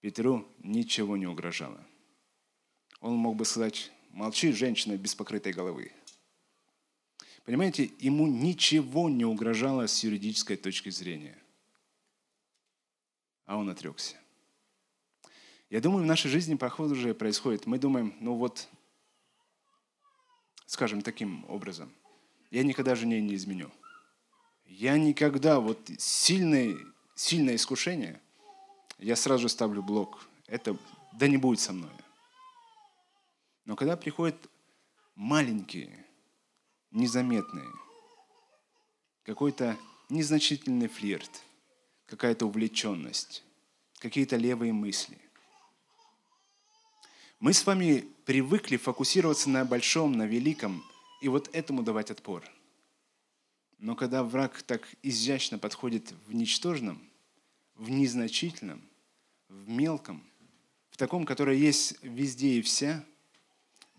Петру 0.00 0.48
ничего 0.58 1.16
не 1.16 1.26
угрожало. 1.26 1.84
Он 3.00 3.14
мог 3.14 3.36
бы 3.36 3.44
сказать, 3.44 3.90
молчи, 4.10 4.52
женщина 4.52 4.96
без 4.96 5.14
покрытой 5.14 5.52
головы. 5.52 5.92
Понимаете, 7.44 7.90
ему 7.98 8.26
ничего 8.26 9.08
не 9.08 9.24
угрожало 9.24 9.86
с 9.86 10.04
юридической 10.04 10.56
точки 10.56 10.90
зрения. 10.90 11.38
А 13.46 13.56
он 13.56 13.68
отрекся. 13.68 14.16
Я 15.70 15.80
думаю, 15.80 16.04
в 16.04 16.06
нашей 16.06 16.30
жизни 16.30 16.54
похоже 16.54 17.14
происходит. 17.14 17.66
Мы 17.66 17.78
думаем, 17.78 18.14
ну 18.20 18.34
вот, 18.34 18.68
скажем 20.66 21.00
таким 21.00 21.44
образом, 21.48 21.92
я 22.50 22.62
никогда 22.62 22.94
жене 22.94 23.20
не 23.20 23.34
изменю. 23.34 23.70
Я 24.66 24.98
никогда, 24.98 25.58
вот 25.58 25.90
сильное, 25.98 26.76
сильное 27.14 27.56
искушение, 27.56 28.20
я 28.98 29.16
сразу 29.16 29.48
ставлю 29.48 29.82
блок. 29.82 30.26
Это 30.46 30.76
да 31.12 31.26
не 31.26 31.36
будет 31.36 31.60
со 31.60 31.72
мной. 31.72 31.90
Но 33.70 33.76
когда 33.76 33.96
приходят 33.96 34.50
маленькие, 35.14 36.04
незаметные, 36.90 37.70
какой-то 39.22 39.78
незначительный 40.08 40.88
флирт, 40.88 41.44
какая-то 42.06 42.46
увлеченность, 42.46 43.44
какие-то 44.00 44.34
левые 44.34 44.72
мысли. 44.72 45.16
Мы 47.38 47.52
с 47.52 47.64
вами 47.64 48.08
привыкли 48.24 48.76
фокусироваться 48.76 49.48
на 49.48 49.64
большом, 49.64 50.14
на 50.18 50.26
великом, 50.26 50.82
и 51.22 51.28
вот 51.28 51.48
этому 51.52 51.84
давать 51.84 52.10
отпор. 52.10 52.42
Но 53.78 53.94
когда 53.94 54.24
враг 54.24 54.64
так 54.64 54.88
изящно 55.04 55.60
подходит 55.60 56.12
в 56.26 56.34
ничтожном, 56.34 57.00
в 57.76 57.88
незначительном, 57.88 58.82
в 59.48 59.68
мелком, 59.68 60.24
в 60.90 60.96
таком, 60.96 61.24
которое 61.24 61.56
есть 61.56 62.02
везде 62.02 62.54
и 62.54 62.62
вся– 62.62 63.04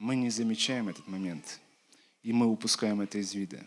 мы 0.02 0.16
не 0.16 0.32
замечаем 0.32 0.90
этот 0.90 1.08
момент, 1.08 1.60
и 2.24 2.34
мы 2.34 2.48
упускаем 2.48 3.02
это 3.02 3.20
из 3.20 3.36
вида. 3.36 3.64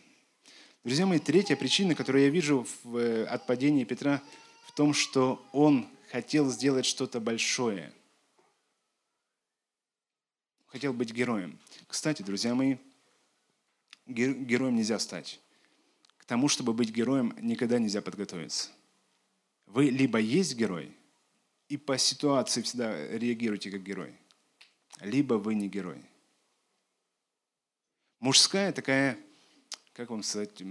Друзья 0.83 1.07
мои, 1.07 1.21
третья 1.21 1.55
причина, 1.55 1.95
которую 1.95 2.25
я 2.25 2.31
вижу 2.31 2.67
в 2.83 2.97
э, 2.97 3.25
отпадении 3.25 3.85
Петра, 3.85 4.21
в 4.67 4.73
том, 4.73 4.95
что 4.95 5.47
он 5.53 5.89
хотел 6.11 6.51
сделать 6.51 6.87
что-то 6.87 7.21
большое. 7.21 7.93
Хотел 10.67 10.93
быть 10.93 11.13
героем. 11.13 11.57
Кстати, 11.87 12.23
друзья 12.23 12.53
мои, 12.57 12.79
героем 14.09 14.75
нельзя 14.75 14.99
стать. 14.99 15.41
К 16.17 16.25
тому, 16.25 16.49
чтобы 16.49 16.73
быть 16.73 16.91
героем, 16.91 17.33
никогда 17.41 17.79
нельзя 17.79 18.03
подготовиться. 18.03 18.71
Вы 19.67 19.85
либо 19.85 20.19
есть 20.19 20.57
герой, 20.57 20.97
и 21.69 21.77
по 21.77 21.97
ситуации 21.97 22.61
всегда 22.63 23.07
реагируете 23.17 23.71
как 23.71 23.85
герой, 23.85 24.13
либо 25.01 25.35
вы 25.35 25.55
не 25.55 25.69
герой– 25.69 26.03
Мужская 28.25 28.73
такая, 28.73 29.19
как 29.93 30.09
вам 30.09 30.23
сказать, 30.23 30.63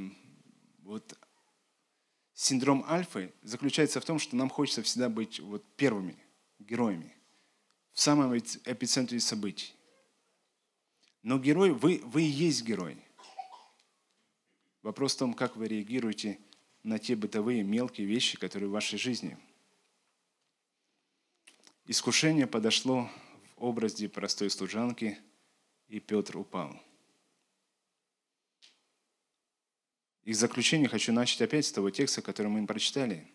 вот 0.79 1.15
синдром 2.33 2.83
альфы 2.89 3.31
заключается 3.43 4.01
в 4.01 4.05
том, 4.05 4.17
что 4.17 4.35
нам 4.35 4.49
хочется 4.49 4.81
всегда 4.81 5.07
быть 5.07 5.39
вот 5.39 5.63
первыми, 5.75 6.17
героями, 6.57 7.15
в 7.91 7.99
самом 7.99 8.35
эпицентре 8.35 9.19
событий. 9.19 9.75
Но 11.21 11.37
герой, 11.37 11.73
вы, 11.73 12.01
вы 12.03 12.23
и 12.23 12.25
есть 12.25 12.63
герой. 12.63 12.97
Вопрос 14.81 15.13
в 15.13 15.19
том, 15.19 15.35
как 15.35 15.55
вы 15.55 15.67
реагируете 15.67 16.39
на 16.81 16.97
те 16.97 17.15
бытовые 17.15 17.61
мелкие 17.61 18.07
вещи, 18.07 18.35
которые 18.35 18.69
в 18.69 18.73
вашей 18.73 18.97
жизни. 18.97 19.37
Искушение 21.85 22.47
подошло 22.47 23.11
в 23.55 23.63
образе 23.63 24.09
простой 24.09 24.49
служанки, 24.49 25.19
и 25.87 25.99
Петр 25.99 26.35
упал– 26.35 26.81
И 30.25 30.31
в 30.31 30.35
заключение 30.35 30.87
хочу 30.87 31.11
начать 31.11 31.41
опять 31.41 31.65
с 31.65 31.71
того 31.71 31.89
текста, 31.89 32.21
который 32.21 32.47
мы 32.47 32.59
им 32.59 32.67
прочитали. 32.67 33.27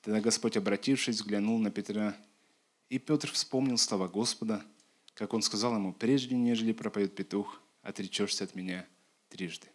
Тогда 0.00 0.20
Господь, 0.20 0.56
обратившись, 0.56 1.16
взглянул 1.16 1.58
на 1.58 1.70
Петра, 1.70 2.16
и 2.88 2.98
Петр 2.98 3.30
вспомнил 3.30 3.78
слова 3.78 4.08
Господа, 4.08 4.64
как 5.14 5.34
он 5.34 5.42
сказал 5.42 5.74
ему, 5.74 5.92
прежде 5.92 6.34
нежели 6.34 6.72
пропоет 6.72 7.14
петух, 7.14 7.60
отречешься 7.82 8.44
от 8.44 8.54
меня 8.54 8.86
трижды. 9.28 9.68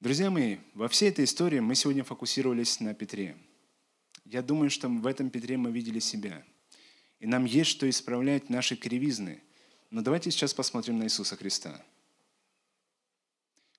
Друзья 0.00 0.30
мои, 0.30 0.58
во 0.74 0.88
всей 0.88 1.08
этой 1.10 1.24
истории 1.24 1.60
мы 1.60 1.74
сегодня 1.74 2.04
фокусировались 2.04 2.80
на 2.80 2.94
Петре. 2.94 3.36
Я 4.24 4.42
думаю, 4.42 4.70
что 4.70 4.88
в 4.88 5.06
этом 5.06 5.30
Петре 5.30 5.56
мы 5.56 5.70
видели 5.70 6.00
себя. 6.00 6.44
И 7.20 7.26
нам 7.26 7.44
есть 7.44 7.70
что 7.70 7.88
исправлять 7.88 8.50
наши 8.50 8.76
кривизны. 8.76 9.42
Но 9.90 10.02
давайте 10.02 10.30
сейчас 10.30 10.54
посмотрим 10.54 10.98
на 10.98 11.04
Иисуса 11.04 11.36
Христа– 11.36 11.84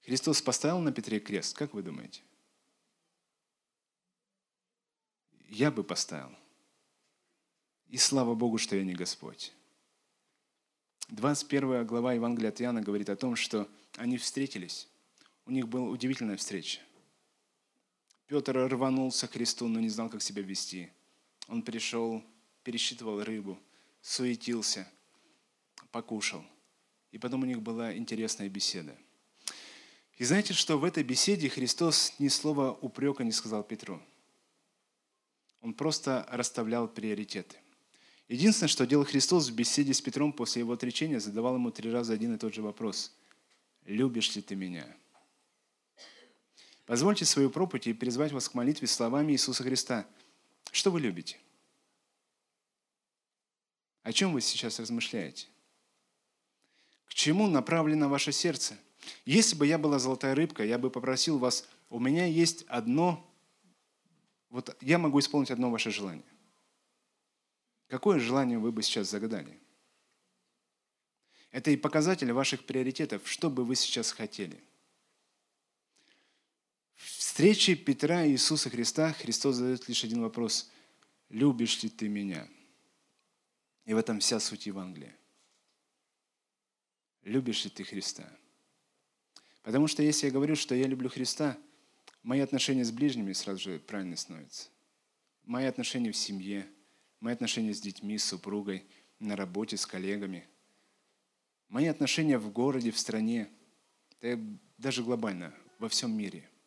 Христос 0.02 0.42
поставил 0.42 0.80
на 0.80 0.92
Петре 0.92 1.20
крест, 1.20 1.56
как 1.56 1.74
вы 1.74 1.84
думаете? 1.84 2.22
Я 5.48 5.72
бы 5.72 5.84
поставил. 5.84 6.36
И 7.88 7.98
слава 7.98 8.36
Богу, 8.36 8.58
что 8.58 8.76
я 8.76 8.84
не 8.84 8.94
Господь. 8.94 9.54
21 11.10 11.88
глава 11.88 12.14
Евангелия 12.14 12.50
от 12.50 12.62
Иоанна 12.62 12.82
говорит 12.82 13.10
о 13.10 13.16
том, 13.16 13.36
что 13.36 13.68
они 13.96 14.18
встретились, 14.18 14.88
у 15.46 15.52
них 15.52 15.68
была 15.68 15.90
удивительная 15.90 16.38
встреча. 16.38 16.80
Петр 18.28 18.56
рванулся 18.56 19.28
к 19.28 19.32
кресту, 19.32 19.68
но 19.68 19.80
не 19.80 19.90
знал, 19.90 20.08
как 20.08 20.22
себя 20.22 20.44
вести. 20.44 20.92
Он 21.48 21.64
пришел, 21.64 22.24
пересчитывал 22.64 23.24
рыбу, 23.24 23.58
суетился, 24.02 24.88
покушал. 25.92 26.46
И 27.12 27.18
потом 27.18 27.42
у 27.42 27.46
них 27.48 27.64
была 27.64 27.98
интересная 27.98 28.50
беседа. 28.50 28.96
И 30.20 30.26
знаете, 30.26 30.54
что 30.54 30.78
в 30.78 30.84
этой 30.84 31.02
беседе 31.02 31.48
Христос 31.50 32.14
ни 32.20 32.28
слова 32.28 32.78
упрека 32.82 33.24
не 33.24 33.32
сказал 33.32 33.64
Петру. 33.64 34.02
Он 35.62 35.74
просто 35.74 36.28
расставлял 36.30 36.90
приоритеты. 36.90 37.56
Единственное, 38.28 38.68
что 38.68 38.86
делал 38.86 39.06
Христос 39.06 39.48
в 39.48 39.56
беседе 39.56 39.94
с 39.94 40.02
Петром 40.02 40.34
после 40.34 40.60
его 40.60 40.74
отречения, 40.74 41.22
задавал 41.22 41.56
ему 41.56 41.72
три 41.72 41.90
раза 41.90 42.14
один 42.14 42.36
и 42.36 42.38
тот 42.38 42.54
же 42.54 42.62
вопрос. 42.62 43.14
«Любишь 43.86 44.36
ли 44.36 44.42
ты 44.42 44.56
меня?» 44.56 44.86
Позвольте 46.86 47.24
свою 47.24 47.50
проповедь 47.50 47.98
призвать 47.98 48.34
вас 48.34 48.50
к 48.50 48.56
молитве 48.56 48.88
словами 48.88 49.32
Иисуса 49.32 49.64
Христа. 49.64 50.06
Что 50.72 50.92
вы 50.92 51.00
любите? 51.00 51.38
О 54.02 54.12
чем 54.12 54.34
вы 54.34 54.42
сейчас 54.42 54.80
размышляете? 54.80 55.48
К 57.06 57.14
чему 57.14 57.48
направлено 57.48 58.10
ваше 58.10 58.32
сердце? 58.32 58.76
Если 59.26 59.56
бы 59.56 59.66
я 59.68 59.78
была 59.78 60.00
золотая 60.00 60.36
рыбка, 60.36 60.64
я 60.64 60.78
бы 60.78 60.90
попросил 60.90 61.38
вас, 61.38 61.68
у 61.90 62.00
меня 62.00 62.26
есть 62.26 62.64
одно, 62.68 63.26
вот 64.50 64.76
я 64.82 64.98
могу 64.98 65.20
исполнить 65.20 65.52
одно 65.52 65.70
ваше 65.70 65.92
желание. 65.92 66.26
Какое 67.88 68.20
желание 68.20 68.60
вы 68.60 68.72
бы 68.72 68.84
сейчас 68.84 69.10
загадали? 69.10 69.60
Это 71.52 71.72
и 71.72 71.78
показатель 71.78 72.32
ваших 72.32 72.66
приоритетов, 72.66 73.28
что 73.28 73.50
бы 73.50 73.66
вы 73.66 73.76
сейчас 73.76 74.12
хотели. 74.12 74.62
В 76.96 77.06
встрече 77.06 77.76
Петра 77.76 78.26
и 78.26 78.32
Иисуса 78.32 78.70
Христа 78.70 79.14
Христос 79.14 79.56
задает 79.56 79.88
лишь 79.88 80.04
один 80.04 80.22
вопрос. 80.22 80.70
«Любишь 81.30 81.82
ли 81.84 81.90
ты 81.90 82.10
меня?» 82.10 82.48
И 83.86 83.94
в 83.94 83.98
этом 83.98 84.20
вся 84.20 84.40
суть 84.40 84.68
Евангелия. 84.68 85.16
Любишь 87.24 87.64
ли 87.64 87.70
ты 87.70 87.84
Христа? 87.84 88.30
Потому 89.62 89.88
что 89.88 90.04
если 90.04 90.28
я 90.28 90.32
говорю, 90.32 90.56
что 90.56 90.76
я 90.76 90.88
люблю 90.88 91.10
Христа, 91.10 91.58
мои 92.24 92.40
отношения 92.40 92.86
с 92.86 92.92
ближними 92.92 93.34
сразу 93.34 93.60
же 93.60 93.80
правильно 93.80 94.16
становятся. 94.16 94.70
Мои 95.44 95.66
отношения 95.66 96.12
в 96.12 96.18
семье, 96.18 96.68
мои 97.20 97.34
отношения 97.34 97.74
с 97.74 97.82
детьми, 97.82 98.18
с 98.18 98.26
супругой, 98.26 98.86
на 99.20 99.36
работе, 99.36 99.78
с 99.78 99.86
коллегами, 99.86 100.48
мои 101.68 101.88
отношения 101.88 102.38
в 102.38 102.52
городе, 102.52 102.92
в 102.92 103.00
стране, 103.00 103.50
да 104.22 104.40
даже 104.78 105.04
глобально, 105.04 105.54
во 105.78 105.90
всем 105.90 106.18
мире– 106.18 106.50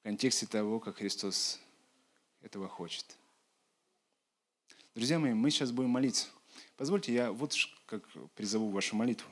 в 0.00 0.02
контексте 0.02 0.46
того, 0.46 0.80
как 0.80 0.96
Христос 0.96 1.60
этого 2.40 2.68
хочет. 2.68 3.16
Друзья 4.96 5.18
мои, 5.18 5.34
мы 5.34 5.50
сейчас 5.50 5.72
будем 5.72 5.90
молиться. 5.90 6.26
Позвольте, 6.78 7.12
я 7.12 7.30
вот 7.30 7.54
как 7.84 8.02
призову 8.34 8.70
вашу 8.70 8.96
молитву. 8.96 9.30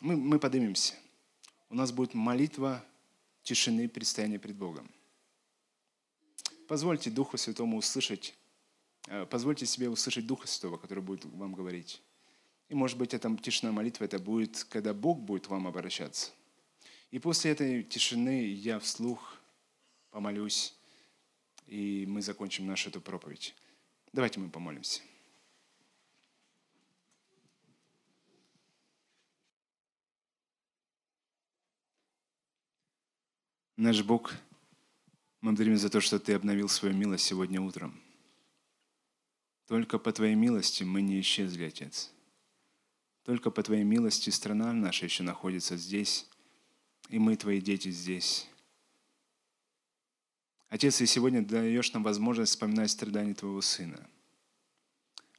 Мы, 0.00 0.16
мы 0.16 0.38
поднимемся. 0.38 0.94
У 1.68 1.74
нас 1.74 1.92
будет 1.92 2.14
молитва 2.14 2.82
тишины 3.42 3.90
предстояния 3.90 4.38
пред 4.38 4.56
Богом. 4.56 4.90
Позвольте 6.66 7.10
Духу 7.10 7.36
Святому 7.36 7.76
услышать, 7.76 8.34
э, 9.08 9.26
позвольте 9.26 9.66
себе 9.66 9.90
услышать 9.90 10.26
Духа 10.26 10.46
Святого, 10.46 10.78
который 10.78 11.04
будет 11.04 11.26
вам 11.26 11.52
говорить. 11.52 12.00
И, 12.70 12.74
может 12.74 12.96
быть, 12.96 13.12
эта 13.12 13.36
тишина 13.36 13.72
молитва, 13.72 14.04
это 14.04 14.18
будет, 14.18 14.64
когда 14.64 14.94
Бог 14.94 15.20
будет 15.20 15.46
вам 15.48 15.66
обращаться. 15.66 16.30
И 17.10 17.18
после 17.18 17.50
этой 17.50 17.82
тишины 17.82 18.46
я 18.46 18.78
вслух 18.78 19.36
помолюсь, 20.10 20.74
и 21.66 22.06
мы 22.08 22.22
закончим 22.22 22.66
нашу 22.66 22.88
эту 22.88 23.02
проповедь. 23.02 23.54
Давайте 24.16 24.40
мы 24.40 24.48
помолимся. 24.48 25.02
Наш 33.76 34.02
Бог, 34.02 34.32
мы 35.42 35.50
благодарим 35.50 35.76
за 35.76 35.90
то, 35.90 36.00
что 36.00 36.18
Ты 36.18 36.32
обновил 36.32 36.70
свою 36.70 36.94
милость 36.94 37.26
сегодня 37.26 37.60
утром. 37.60 38.00
Только 39.66 39.98
по 39.98 40.10
Твоей 40.12 40.34
милости 40.34 40.82
мы 40.82 41.02
не 41.02 41.20
исчезли, 41.20 41.64
Отец. 41.64 42.10
Только 43.22 43.50
по 43.50 43.62
Твоей 43.62 43.84
милости 43.84 44.30
страна 44.30 44.72
наша 44.72 45.04
еще 45.04 45.24
находится 45.24 45.76
здесь, 45.76 46.26
и 47.10 47.18
мы, 47.18 47.36
Твои 47.36 47.60
дети, 47.60 47.90
здесь. 47.90 48.48
Отец, 50.68 51.00
и 51.00 51.06
сегодня 51.06 51.44
даешь 51.44 51.92
нам 51.92 52.02
возможность 52.02 52.52
вспоминать 52.52 52.90
страдания 52.90 53.34
Твоего 53.34 53.60
Сына. 53.60 54.08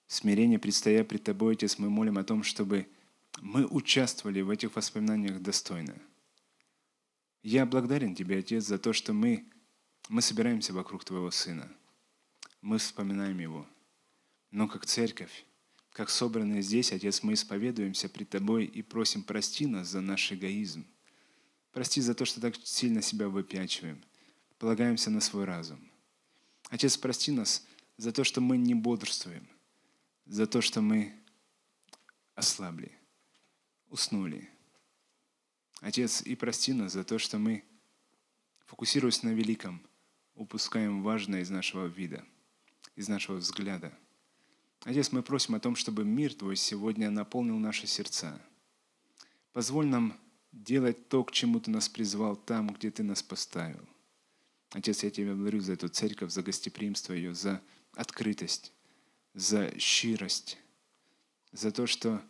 В 0.08 0.14
смирении, 0.14 0.58
предстоя 0.58 1.04
пред 1.04 1.24
Тобой, 1.24 1.54
Отец, 1.54 1.78
мы 1.78 1.90
молим 1.90 2.18
о 2.18 2.24
том, 2.24 2.44
чтобы 2.44 2.88
мы 3.42 3.66
участвовали 3.66 4.42
в 4.42 4.50
этих 4.50 4.76
воспоминаниях 4.76 5.42
достойно. 5.42 5.96
Я 7.44 7.66
благодарен 7.66 8.16
Тебе, 8.16 8.40
Отец, 8.40 8.66
за 8.66 8.80
то, 8.80 8.94
что 8.94 9.14
мы, 9.14 9.46
мы 10.08 10.22
собираемся 10.22 10.74
вокруг 10.74 11.04
Твоего 11.04 11.30
Сына. 11.30 11.70
Мы 12.62 12.78
вспоминаем 12.78 13.38
Его. 13.38 13.68
Но 14.52 14.68
как 14.70 14.86
церковь, 14.86 15.46
как 15.92 16.10
собранные 16.10 16.62
здесь, 16.62 16.94
Отец, 16.94 17.22
мы 17.22 17.34
исповедуемся 17.34 18.08
пред 18.08 18.30
Тобой 18.30 18.66
и 18.66 18.82
просим 18.82 19.24
прости 19.24 19.68
нас 19.68 19.90
за 19.90 20.00
наш 20.00 20.32
эгоизм. 20.32 20.88
Прости 21.74 22.00
за 22.00 22.16
то, 22.16 22.24
что 22.24 22.40
так 22.40 22.56
сильно 22.64 23.02
себя 23.02 23.28
выпячиваем. 23.28 24.02
Полагаемся 24.58 25.10
на 25.10 25.22
свой 25.22 25.46
разум. 25.46 25.80
Отец, 26.70 26.98
прости 26.98 27.32
нас 27.32 27.66
за 27.98 28.12
то, 28.12 28.24
что 28.24 28.42
мы 28.42 28.58
не 28.58 28.76
бодрствуем, 28.76 29.48
за 30.26 30.48
то, 30.48 30.62
что 30.62 30.82
мы 30.82 31.14
ослабли, 32.36 32.92
уснули. 33.90 34.50
Отец, 35.82 36.22
и 36.22 36.36
прости 36.36 36.74
нас 36.74 36.94
за 36.94 37.04
то, 37.04 37.20
что 37.20 37.38
мы, 37.38 37.64
фокусируясь 38.66 39.24
на 39.24 39.30
великом, 39.30 39.82
упускаем 40.36 41.04
важное 41.04 41.42
из 41.42 41.50
нашего 41.50 41.86
вида, 41.86 42.26
из 42.96 43.08
нашего 43.08 43.38
взгляда– 43.38 43.98
Отец, 44.88 45.12
мы 45.12 45.22
просим 45.22 45.56
о 45.56 45.60
том, 45.60 45.76
чтобы 45.76 46.06
мир 46.06 46.34
Твой 46.34 46.56
сегодня 46.56 47.10
наполнил 47.10 47.58
наши 47.58 47.88
сердца. 47.88 48.40
Позволь 49.52 49.88
нам 49.88 50.18
делать 50.52 51.10
то, 51.10 51.24
к 51.24 51.32
чему 51.32 51.60
Ты 51.60 51.72
нас 51.72 51.90
призвал 51.90 52.36
там, 52.36 52.70
где 52.70 52.92
Ты 52.92 53.04
нас 53.04 53.22
поставил. 53.24 53.86
Отец, 54.72 55.04
я 55.04 55.10
Тебя 55.10 55.34
благодарю 55.34 55.62
за 55.62 55.74
эту 55.74 55.88
церковь, 55.88 56.32
за 56.32 56.44
гостеприимство 56.44 57.14
ее, 57.14 57.34
за 57.34 57.62
открытость, 57.94 58.74
за 59.34 59.78
щирость, 59.80 60.58
за 61.52 61.72
то, 61.72 61.88
что 61.88 62.22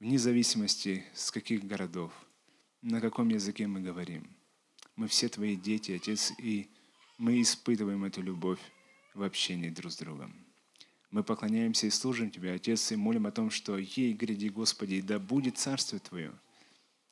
вне 0.00 0.18
зависимости 0.18 1.04
с 1.14 1.30
каких 1.30 1.64
городов, 1.64 2.12
на 2.82 3.00
каком 3.00 3.28
языке 3.28 3.66
мы 3.66 3.80
говорим, 3.80 4.28
мы 4.96 5.06
все 5.06 5.28
Твои 5.28 5.56
дети, 5.56 5.92
Отец, 5.92 6.32
и 6.38 6.68
мы 7.18 7.40
испытываем 7.40 8.04
эту 8.04 8.20
любовь 8.20 8.60
в 9.14 9.22
общении 9.22 9.70
друг 9.70 9.92
с 9.92 9.96
другом. 9.96 10.34
Мы 11.10 11.22
поклоняемся 11.22 11.86
и 11.86 11.90
служим 11.90 12.30
Тебе, 12.32 12.52
Отец, 12.52 12.90
и 12.90 12.96
молим 12.96 13.26
о 13.26 13.30
том, 13.30 13.50
что 13.50 13.78
ей 13.78 14.12
гряди, 14.12 14.48
Господи, 14.48 15.00
да 15.00 15.20
будет 15.20 15.58
Царствие 15.58 16.00
Твое 16.00 16.32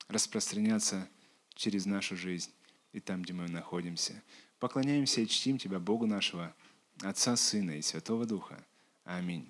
распространяться 0.09 1.09
через 1.55 1.87
нашу 1.87 2.17
жизнь 2.17 2.51
и 2.93 3.01
там, 3.01 3.23
где 3.23 3.33
мы 3.33 3.49
находимся. 3.49 4.23
Поклоняемся 4.59 5.21
и 5.21 5.27
чтим 5.27 5.59
Тебя, 5.59 5.79
Богу 5.79 6.07
нашего, 6.07 6.55
Отца, 7.01 7.37
Сына 7.37 7.73
и 7.73 7.83
Святого 7.83 8.27
Духа. 8.27 8.65
Аминь. 9.05 9.49